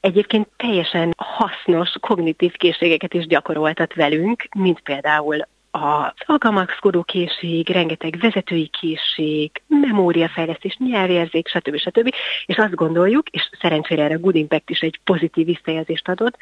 egyébként 0.00 0.48
teljesen 0.56 1.14
hasznos 1.16 1.90
kognitív 2.00 2.52
készségeket 2.52 3.14
is 3.14 3.26
gyakoroltat 3.26 3.94
velünk, 3.94 4.48
mint 4.56 4.80
például 4.80 5.46
az 5.76 6.12
alkalmazkodó 6.26 7.02
készség, 7.02 7.68
rengeteg 7.68 8.18
vezetői 8.20 8.70
készség, 8.80 9.50
memóriafejlesztés, 9.66 10.76
nyelvérzék, 10.78 11.48
stb. 11.48 11.76
stb. 11.76 12.14
És 12.46 12.56
azt 12.56 12.74
gondoljuk, 12.74 13.28
és 13.28 13.50
szerencsére 13.60 14.02
erre 14.02 14.14
a 14.14 14.18
Good 14.18 14.34
Impact 14.34 14.70
is 14.70 14.80
egy 14.80 15.00
pozitív 15.04 15.46
visszajelzést 15.46 16.08
adott, 16.08 16.36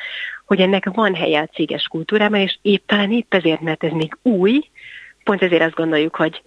hogy 0.44 0.60
ennek 0.60 0.90
van 0.90 1.14
helye 1.14 1.40
a 1.40 1.46
céges 1.46 1.86
kultúrában, 1.86 2.40
és 2.40 2.58
épp 2.62 2.86
talán 2.86 3.12
épp 3.12 3.34
ezért, 3.34 3.60
mert 3.60 3.84
ez 3.84 3.92
még 3.92 4.16
új, 4.22 4.68
pont 5.24 5.42
ezért 5.42 5.62
azt 5.62 5.74
gondoljuk, 5.74 6.16
hogy 6.16 6.42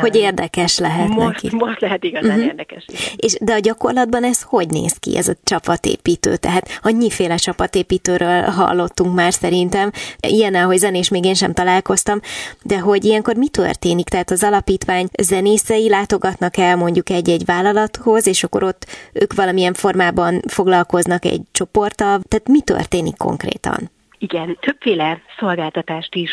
hogy 0.00 0.16
érdekes 0.16 0.78
lehet 0.78 1.08
most, 1.08 1.42
neki. 1.42 1.56
Most 1.56 1.80
lehet 1.80 2.04
igazán 2.04 2.30
uh-huh. 2.30 2.46
érdekes. 2.46 2.84
Igen. 2.86 3.02
És 3.16 3.36
de 3.40 3.52
a 3.52 3.58
gyakorlatban 3.58 4.24
ez 4.24 4.42
hogy 4.42 4.68
néz 4.68 4.92
ki, 4.92 5.16
ez 5.16 5.28
a 5.28 5.34
csapatépítő? 5.44 6.36
Tehát 6.36 6.68
annyiféle 6.82 7.36
csapatépítőről 7.36 8.42
hallottunk 8.42 9.14
már 9.14 9.32
szerintem, 9.32 9.90
ilyen, 10.20 10.64
hogy 10.64 10.78
zenés 10.78 11.08
még 11.08 11.24
én 11.24 11.34
sem 11.34 11.52
találkoztam, 11.52 12.20
de 12.62 12.78
hogy 12.78 13.04
ilyenkor 13.04 13.36
mi 13.36 13.48
történik? 13.48 14.08
Tehát 14.08 14.30
az 14.30 14.42
alapítvány 14.42 15.08
zenészei 15.22 15.88
látogatnak 15.88 16.56
el 16.56 16.76
mondjuk 16.76 17.10
egy-egy 17.10 17.44
vállalathoz, 17.44 18.26
és 18.26 18.44
akkor 18.44 18.62
ott 18.62 18.86
ők 19.12 19.34
valamilyen 19.34 19.74
formában 19.74 20.40
foglalkoznak 20.48 21.24
egy 21.24 21.40
csoporttal, 21.52 22.20
tehát 22.28 22.48
mi 22.48 22.60
történik 22.60 23.16
konkrétan? 23.16 23.90
Igen, 24.18 24.58
többféle 24.60 25.20
szolgáltatást 25.38 26.14
is 26.14 26.30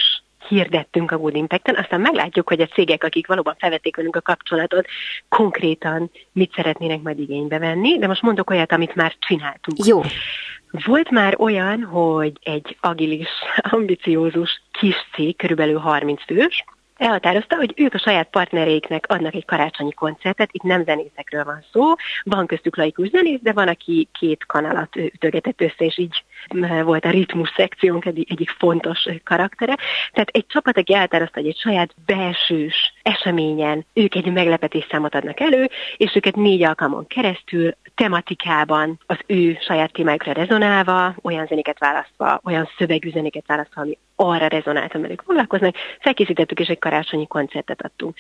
hirdettünk 0.50 1.12
a 1.12 1.18
Good 1.18 1.36
Impact-en, 1.36 1.76
aztán 1.76 2.02
meglátjuk, 2.02 2.48
hogy 2.48 2.62
a 2.62 2.68
cégek, 2.68 3.04
akik 3.04 3.28
valóban 3.28 3.56
felvették 3.60 3.96
velünk 3.96 4.16
a 4.16 4.22
kapcsolatot, 4.22 4.88
konkrétan 5.30 6.12
mit 6.32 6.54
szeretnének 6.54 7.02
majd 7.02 7.20
igénybe 7.20 7.60
venni, 7.60 7.98
de 7.98 8.08
most 8.08 8.22
mondok 8.22 8.50
olyat, 8.50 8.72
amit 8.72 8.96
már 8.96 9.16
csináltunk. 9.20 9.86
Jó. 9.86 10.02
Volt 10.86 11.10
már 11.10 11.36
olyan, 11.38 11.84
hogy 11.84 12.34
egy 12.44 12.78
agilis, 12.82 13.30
ambiciózus 13.72 14.62
kis 14.72 14.96
cég, 15.14 15.36
körülbelül 15.36 15.78
30 15.78 16.24
fős, 16.24 16.64
elhatározta, 17.00 17.56
hogy 17.56 17.74
ők 17.76 17.94
a 17.94 18.00
saját 18.00 18.30
partnereiknek 18.30 19.06
adnak 19.08 19.34
egy 19.34 19.46
karácsonyi 19.46 19.94
koncertet, 19.94 20.50
itt 20.52 20.62
nem 20.62 20.84
zenészekről 20.84 21.44
van 21.44 21.66
szó, 21.72 21.94
van 22.24 22.46
köztük 22.48 22.78
laikus 22.78 23.10
zenész, 23.10 23.40
de 23.42 23.52
van, 23.52 23.68
aki 23.68 24.08
két 24.20 24.46
kanalat 24.46 24.96
ütögetett 24.96 25.62
össze, 25.62 25.86
és 25.86 25.98
így 25.98 26.24
volt 26.84 27.06
a 27.06 27.10
ritmus 27.10 27.54
szekciónk 27.56 28.06
egyik, 28.06 28.50
fontos 28.50 29.08
karaktere. 29.24 29.78
Tehát 30.12 30.30
egy 30.32 30.46
csapat, 30.48 30.78
aki 30.78 30.94
elhatározta, 30.94 31.40
hogy 31.40 31.50
egy 31.50 31.58
saját 31.58 31.96
belsős 32.06 32.94
eseményen 33.02 33.86
ők 33.94 34.16
egy 34.16 34.32
meglepetés 34.32 34.88
számot 34.90 35.16
adnak 35.16 35.40
elő, 35.40 35.70
és 35.98 36.16
őket 36.16 36.36
négy 36.36 36.64
alkalmon 36.64 37.08
keresztül 37.08 37.76
tematikában 37.96 39.00
az 39.06 39.18
ő 39.26 39.58
saját 39.62 39.92
témájukra 39.92 40.32
rezonálva, 40.32 41.16
olyan 41.22 41.46
zenéket 41.46 41.80
választva, 41.80 42.42
olyan 42.44 42.70
szövegű 42.78 43.12
zenéket 43.12 43.48
választva, 43.48 43.82
ami 43.82 43.98
arra 44.16 44.48
rezonált, 44.48 44.94
velük 44.94 45.22
foglalkoznak, 45.26 45.76
felkészítettük 46.00 46.60
és 46.60 46.68
egy 46.68 46.80
karácsonyi 46.80 47.28
koncertet 47.28 47.82
adtunk. 47.82 48.16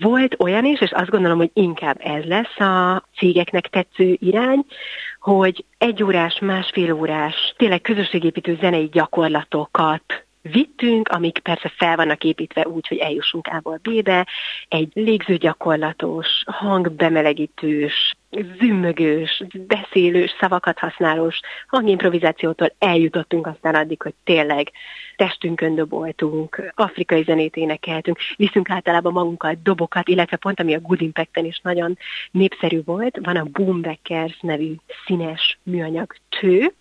Volt 0.00 0.34
olyan 0.38 0.64
is, 0.64 0.80
és 0.80 0.90
azt 0.90 1.10
gondolom, 1.10 1.38
hogy 1.38 1.50
inkább 1.52 1.96
ez 1.98 2.24
lesz 2.24 2.60
a 2.60 3.02
cégeknek 3.16 3.68
tetsző 3.68 4.16
irány, 4.20 4.64
hogy 5.32 5.64
egy 5.78 6.02
órás, 6.02 6.38
másfél 6.38 6.92
órás, 6.92 7.54
tényleg 7.56 7.80
közösségépítő 7.80 8.56
zenei 8.60 8.88
gyakorlatokat 8.92 10.24
vittünk, 10.42 11.08
amik 11.08 11.38
persze 11.38 11.72
fel 11.76 11.96
vannak 11.96 12.24
építve 12.24 12.66
úgy, 12.66 12.86
hogy 12.86 12.98
eljussunk 12.98 13.46
A-ból 13.46 13.80
B-be, 13.82 14.26
egy 14.68 14.88
légzőgyakorlatos, 14.94 16.26
hangbemelegítős, 16.46 18.16
zümmögős, 18.58 19.42
beszélős, 19.66 20.34
szavakat 20.40 20.78
használós 20.78 21.40
hangimprovizációtól 21.66 22.72
eljutottunk 22.78 23.46
aztán 23.46 23.74
addig, 23.74 24.02
hogy 24.02 24.14
tényleg 24.24 24.70
testünkön 25.16 25.74
doboltunk, 25.74 26.72
afrikai 26.74 27.22
zenét 27.22 27.56
énekeltünk, 27.56 28.18
viszünk 28.36 28.70
általában 28.70 29.12
magunkkal 29.12 29.56
dobokat, 29.62 30.08
illetve 30.08 30.36
pont 30.36 30.60
ami 30.60 30.74
a 30.74 30.80
Good 30.80 31.00
Impact-en 31.00 31.44
is 31.44 31.60
nagyon 31.62 31.98
népszerű 32.30 32.82
volt, 32.84 33.18
van 33.22 33.36
a 33.36 33.44
Boombackers 33.44 34.38
nevű 34.40 34.74
színes 35.06 35.58
műanyag 35.62 36.14
tő, 36.40 36.72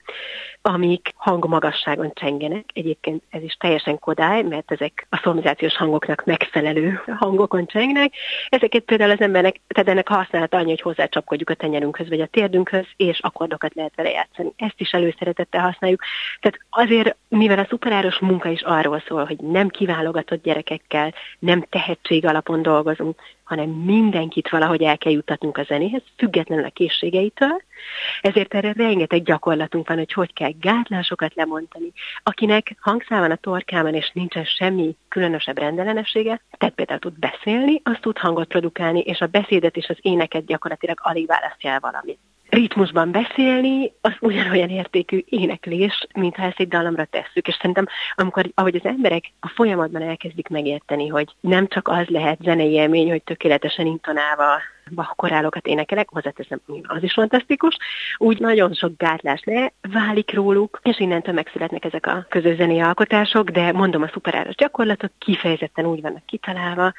amik 0.61 1.13
hangmagasságon 1.15 2.11
csengenek. 2.13 2.65
Egyébként 2.73 3.23
ez 3.29 3.41
is 3.41 3.53
teljesen 3.53 3.99
kodály, 3.99 4.41
mert 4.41 4.71
ezek 4.71 5.07
a 5.09 5.19
szolmizációs 5.23 5.75
hangoknak 5.75 6.25
megfelelő 6.25 7.01
hangokon 7.17 7.65
csengnek. 7.65 8.13
Ezeket 8.49 8.83
például 8.83 9.11
az 9.11 9.21
embernek, 9.21 9.59
tehát 9.67 9.89
ennek 9.89 10.07
használata 10.07 10.57
annyi, 10.57 10.69
hogy 10.69 10.81
hozzácsapkodjuk 10.81 11.44
a 11.49 11.55
tenyerünkhöz 11.55 12.09
vagy 12.09 12.21
a 12.21 12.25
térdünkhöz, 12.25 12.85
és 12.95 13.19
akkordokat 13.19 13.73
lehet 13.73 13.95
vele 13.95 14.09
játszani. 14.09 14.53
Ezt 14.55 14.79
is 14.79 14.91
előszeretettel 14.91 15.61
használjuk. 15.61 16.01
Tehát 16.39 16.59
azért, 16.69 17.15
mivel 17.27 17.59
a 17.59 17.65
szuperáros 17.69 18.19
munka 18.19 18.49
is 18.49 18.61
arról 18.61 19.03
szól, 19.07 19.25
hogy 19.25 19.37
nem 19.37 19.67
kiválogatott 19.67 20.43
gyerekekkel, 20.43 21.13
nem 21.39 21.65
tehetség 21.69 22.25
alapon 22.25 22.61
dolgozunk, 22.61 23.19
hanem 23.45 23.69
mindenkit 23.69 24.49
valahogy 24.49 24.83
el 24.83 24.97
kell 24.97 25.11
jutatnunk 25.11 25.57
a 25.57 25.63
zenéhez, 25.63 26.01
függetlenül 26.17 26.65
a 26.65 26.69
készségeitől. 26.69 27.61
Ezért 28.21 28.53
erre 28.53 28.73
rengeteg 28.73 29.23
gyakorlatunk 29.23 29.87
van, 29.87 29.97
hogy 29.97 30.13
hogy 30.13 30.33
kell 30.33 30.51
gátlásokat 30.59 31.35
lemondani. 31.35 31.91
Akinek 32.23 32.75
hangszál 32.79 33.19
van 33.19 33.31
a 33.31 33.35
torkában, 33.35 33.93
és 33.93 34.11
nincsen 34.13 34.45
semmi 34.45 34.95
különösebb 35.07 35.57
rendellenessége, 35.57 36.41
tehát 36.57 36.75
például 36.75 36.99
tud 36.99 37.19
beszélni, 37.19 37.81
az 37.83 37.97
tud 38.01 38.17
hangot 38.17 38.47
produkálni, 38.47 38.99
és 38.99 39.19
a 39.19 39.27
beszédet 39.27 39.75
és 39.75 39.87
az 39.87 39.97
éneket 40.01 40.45
gyakorlatilag 40.45 40.99
alig 41.01 41.27
választja 41.27 41.69
el 41.69 41.79
valamit 41.79 42.19
ritmusban 42.55 43.11
beszélni, 43.11 43.93
az 44.01 44.13
ugyanolyan 44.19 44.69
értékű 44.69 45.23
éneklés, 45.25 46.07
mintha 46.13 46.43
ezt 46.43 46.59
egy 46.59 46.67
dallamra 46.67 47.05
tesszük. 47.05 47.47
És 47.47 47.55
szerintem, 47.55 47.87
amikor, 48.15 48.45
ahogy 48.53 48.75
az 48.75 48.85
emberek 48.85 49.31
a 49.39 49.47
folyamatban 49.47 50.01
elkezdik 50.01 50.47
megérteni, 50.47 51.07
hogy 51.07 51.35
nem 51.39 51.67
csak 51.67 51.87
az 51.87 52.07
lehet 52.07 52.39
zenei 52.41 52.71
élmény, 52.71 53.09
hogy 53.09 53.23
tökéletesen 53.23 53.85
intonálva 53.85 54.61
korálokat 55.15 55.67
énekelek, 55.67 56.09
hozzáteszem, 56.09 56.61
az 56.83 57.03
is 57.03 57.13
fantasztikus, 57.13 57.77
úgy 58.17 58.39
nagyon 58.39 58.73
sok 58.73 58.97
gátlás 58.97 59.41
le 59.43 59.73
válik 59.91 60.33
róluk, 60.33 60.79
és 60.83 60.99
innentől 60.99 61.33
megszületnek 61.33 61.85
ezek 61.85 62.05
a 62.05 62.25
közös 62.29 62.55
zenei 62.55 62.79
alkotások, 62.79 63.49
de 63.49 63.71
mondom, 63.71 64.01
a 64.01 64.09
szuperáros 64.13 64.55
gyakorlatok 64.55 65.11
kifejezetten 65.17 65.85
úgy 65.85 66.01
vannak 66.01 66.25
kitalálva, 66.25 66.93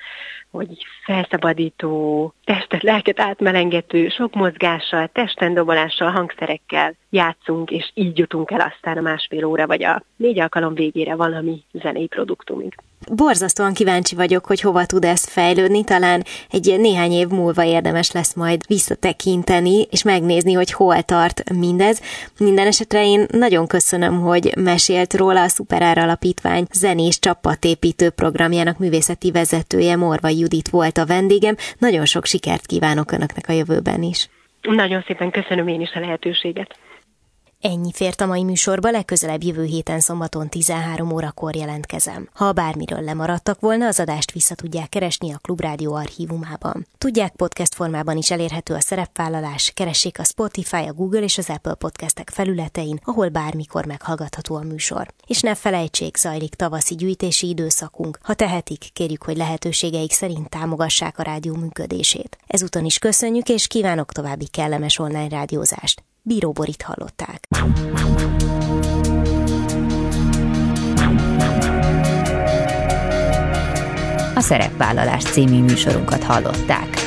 hogy 0.51 0.87
felszabadító, 1.05 2.33
testet, 2.44 2.83
lelket 2.83 3.20
átmelengető, 3.20 4.09
sok 4.09 4.35
mozgással, 4.35 5.09
testen 5.12 5.55
dobolással, 5.55 6.11
hangszerekkel 6.11 6.94
játszunk, 7.11 7.70
és 7.70 7.90
így 7.94 8.18
jutunk 8.18 8.51
el 8.51 8.61
aztán 8.61 8.96
a 8.96 9.01
másfél 9.01 9.44
óra, 9.44 9.66
vagy 9.66 9.85
a 9.85 10.03
négy 10.16 10.38
alkalom 10.38 10.75
végére 10.75 11.14
valami 11.14 11.64
zenei 11.72 12.07
produktumig. 12.07 12.75
Borzasztóan 13.11 13.74
kíváncsi 13.74 14.14
vagyok, 14.14 14.46
hogy 14.46 14.61
hova 14.61 14.87
tud 14.87 15.04
ez 15.04 15.24
fejlődni, 15.24 15.85
talán 15.85 16.24
egy 16.50 16.74
néhány 16.78 17.12
év 17.12 17.28
múlva 17.28 17.64
érdemes 17.64 18.11
lesz 18.11 18.35
majd 18.35 18.66
visszatekinteni, 18.66 19.87
és 19.90 20.02
megnézni, 20.02 20.52
hogy 20.52 20.72
hol 20.72 21.02
tart 21.02 21.50
mindez. 21.50 22.02
Minden 22.38 22.66
esetre 22.66 23.04
én 23.04 23.26
nagyon 23.30 23.66
köszönöm, 23.66 24.20
hogy 24.20 24.52
mesélt 24.56 25.14
róla 25.14 25.42
a 25.42 25.48
Szuperár 25.48 25.98
Alapítvány 25.98 26.66
zenés 26.72 27.18
csapatépítő 27.18 28.11
programjának 28.11 28.78
művészeti 28.78 29.30
vezetője 29.30 29.96
Morva 29.96 30.28
Judit 30.28 30.68
volt 30.68 30.98
a 30.98 31.06
vendégem. 31.06 31.56
Nagyon 31.78 32.04
sok 32.04 32.24
sikert 32.24 32.66
kívánok 32.66 33.12
Önöknek 33.12 33.48
a 33.48 33.52
jövőben 33.52 34.02
is. 34.02 34.28
Nagyon 34.62 35.02
szépen 35.06 35.30
köszönöm 35.30 35.68
én 35.68 35.80
is 35.80 35.92
a 35.94 36.00
lehetőséget. 36.00 36.76
Ennyi 37.66 37.92
fért 37.92 38.20
a 38.20 38.26
mai 38.26 38.44
műsorba, 38.44 38.90
legközelebb 38.90 39.42
jövő 39.42 39.64
héten 39.64 40.00
szombaton 40.00 40.48
13 40.48 41.12
órakor 41.12 41.57
jelentkezem. 41.57 42.29
Ha 42.35 42.52
bármiről 42.52 43.00
lemaradtak 43.00 43.61
volna, 43.61 43.87
az 43.87 44.00
adást 44.00 44.33
vissza 44.33 44.55
tudják 44.55 44.88
keresni 44.88 45.33
a 45.33 45.38
Klubrádió 45.38 45.94
archívumában. 45.94 46.87
Tudják, 46.98 47.33
podcast 47.37 47.74
formában 47.74 48.16
is 48.16 48.31
elérhető 48.31 48.74
a 48.74 48.81
szerepvállalás, 48.81 49.70
keressék 49.74 50.18
a 50.18 50.24
Spotify, 50.24 50.76
a 50.76 50.92
Google 50.92 51.20
és 51.20 51.38
az 51.38 51.48
Apple 51.48 51.74
podcastek 51.74 52.31
felületein, 52.31 53.00
ahol 53.05 53.29
bármikor 53.29 53.87
meghallgatható 53.87 54.55
a 54.55 54.62
műsor. 54.62 55.09
És 55.26 55.40
ne 55.40 55.55
felejtsék, 55.55 56.16
zajlik 56.16 56.55
tavaszi 56.55 56.94
gyűjtési 56.94 57.48
időszakunk. 57.48 58.18
Ha 58.22 58.35
tehetik, 58.35 58.88
kérjük, 58.92 59.22
hogy 59.22 59.37
lehetőségeik 59.37 60.12
szerint 60.12 60.48
támogassák 60.48 61.18
a 61.18 61.22
rádió 61.22 61.55
működését. 61.55 62.38
Ezúton 62.46 62.85
is 62.85 62.98
köszönjük, 62.98 63.48
és 63.48 63.66
kívánok 63.66 64.12
további 64.12 64.46
kellemes 64.48 64.98
online 64.98 65.29
rádiózást. 65.29 66.06
Bíró 66.29 66.53
Borit 66.53 66.83
hallották. 66.83 67.41
A 74.35 74.41
Szerepvállalás 74.41 75.23
című 75.23 75.62
műsorunkat 75.62 76.23
hallották. 76.23 77.06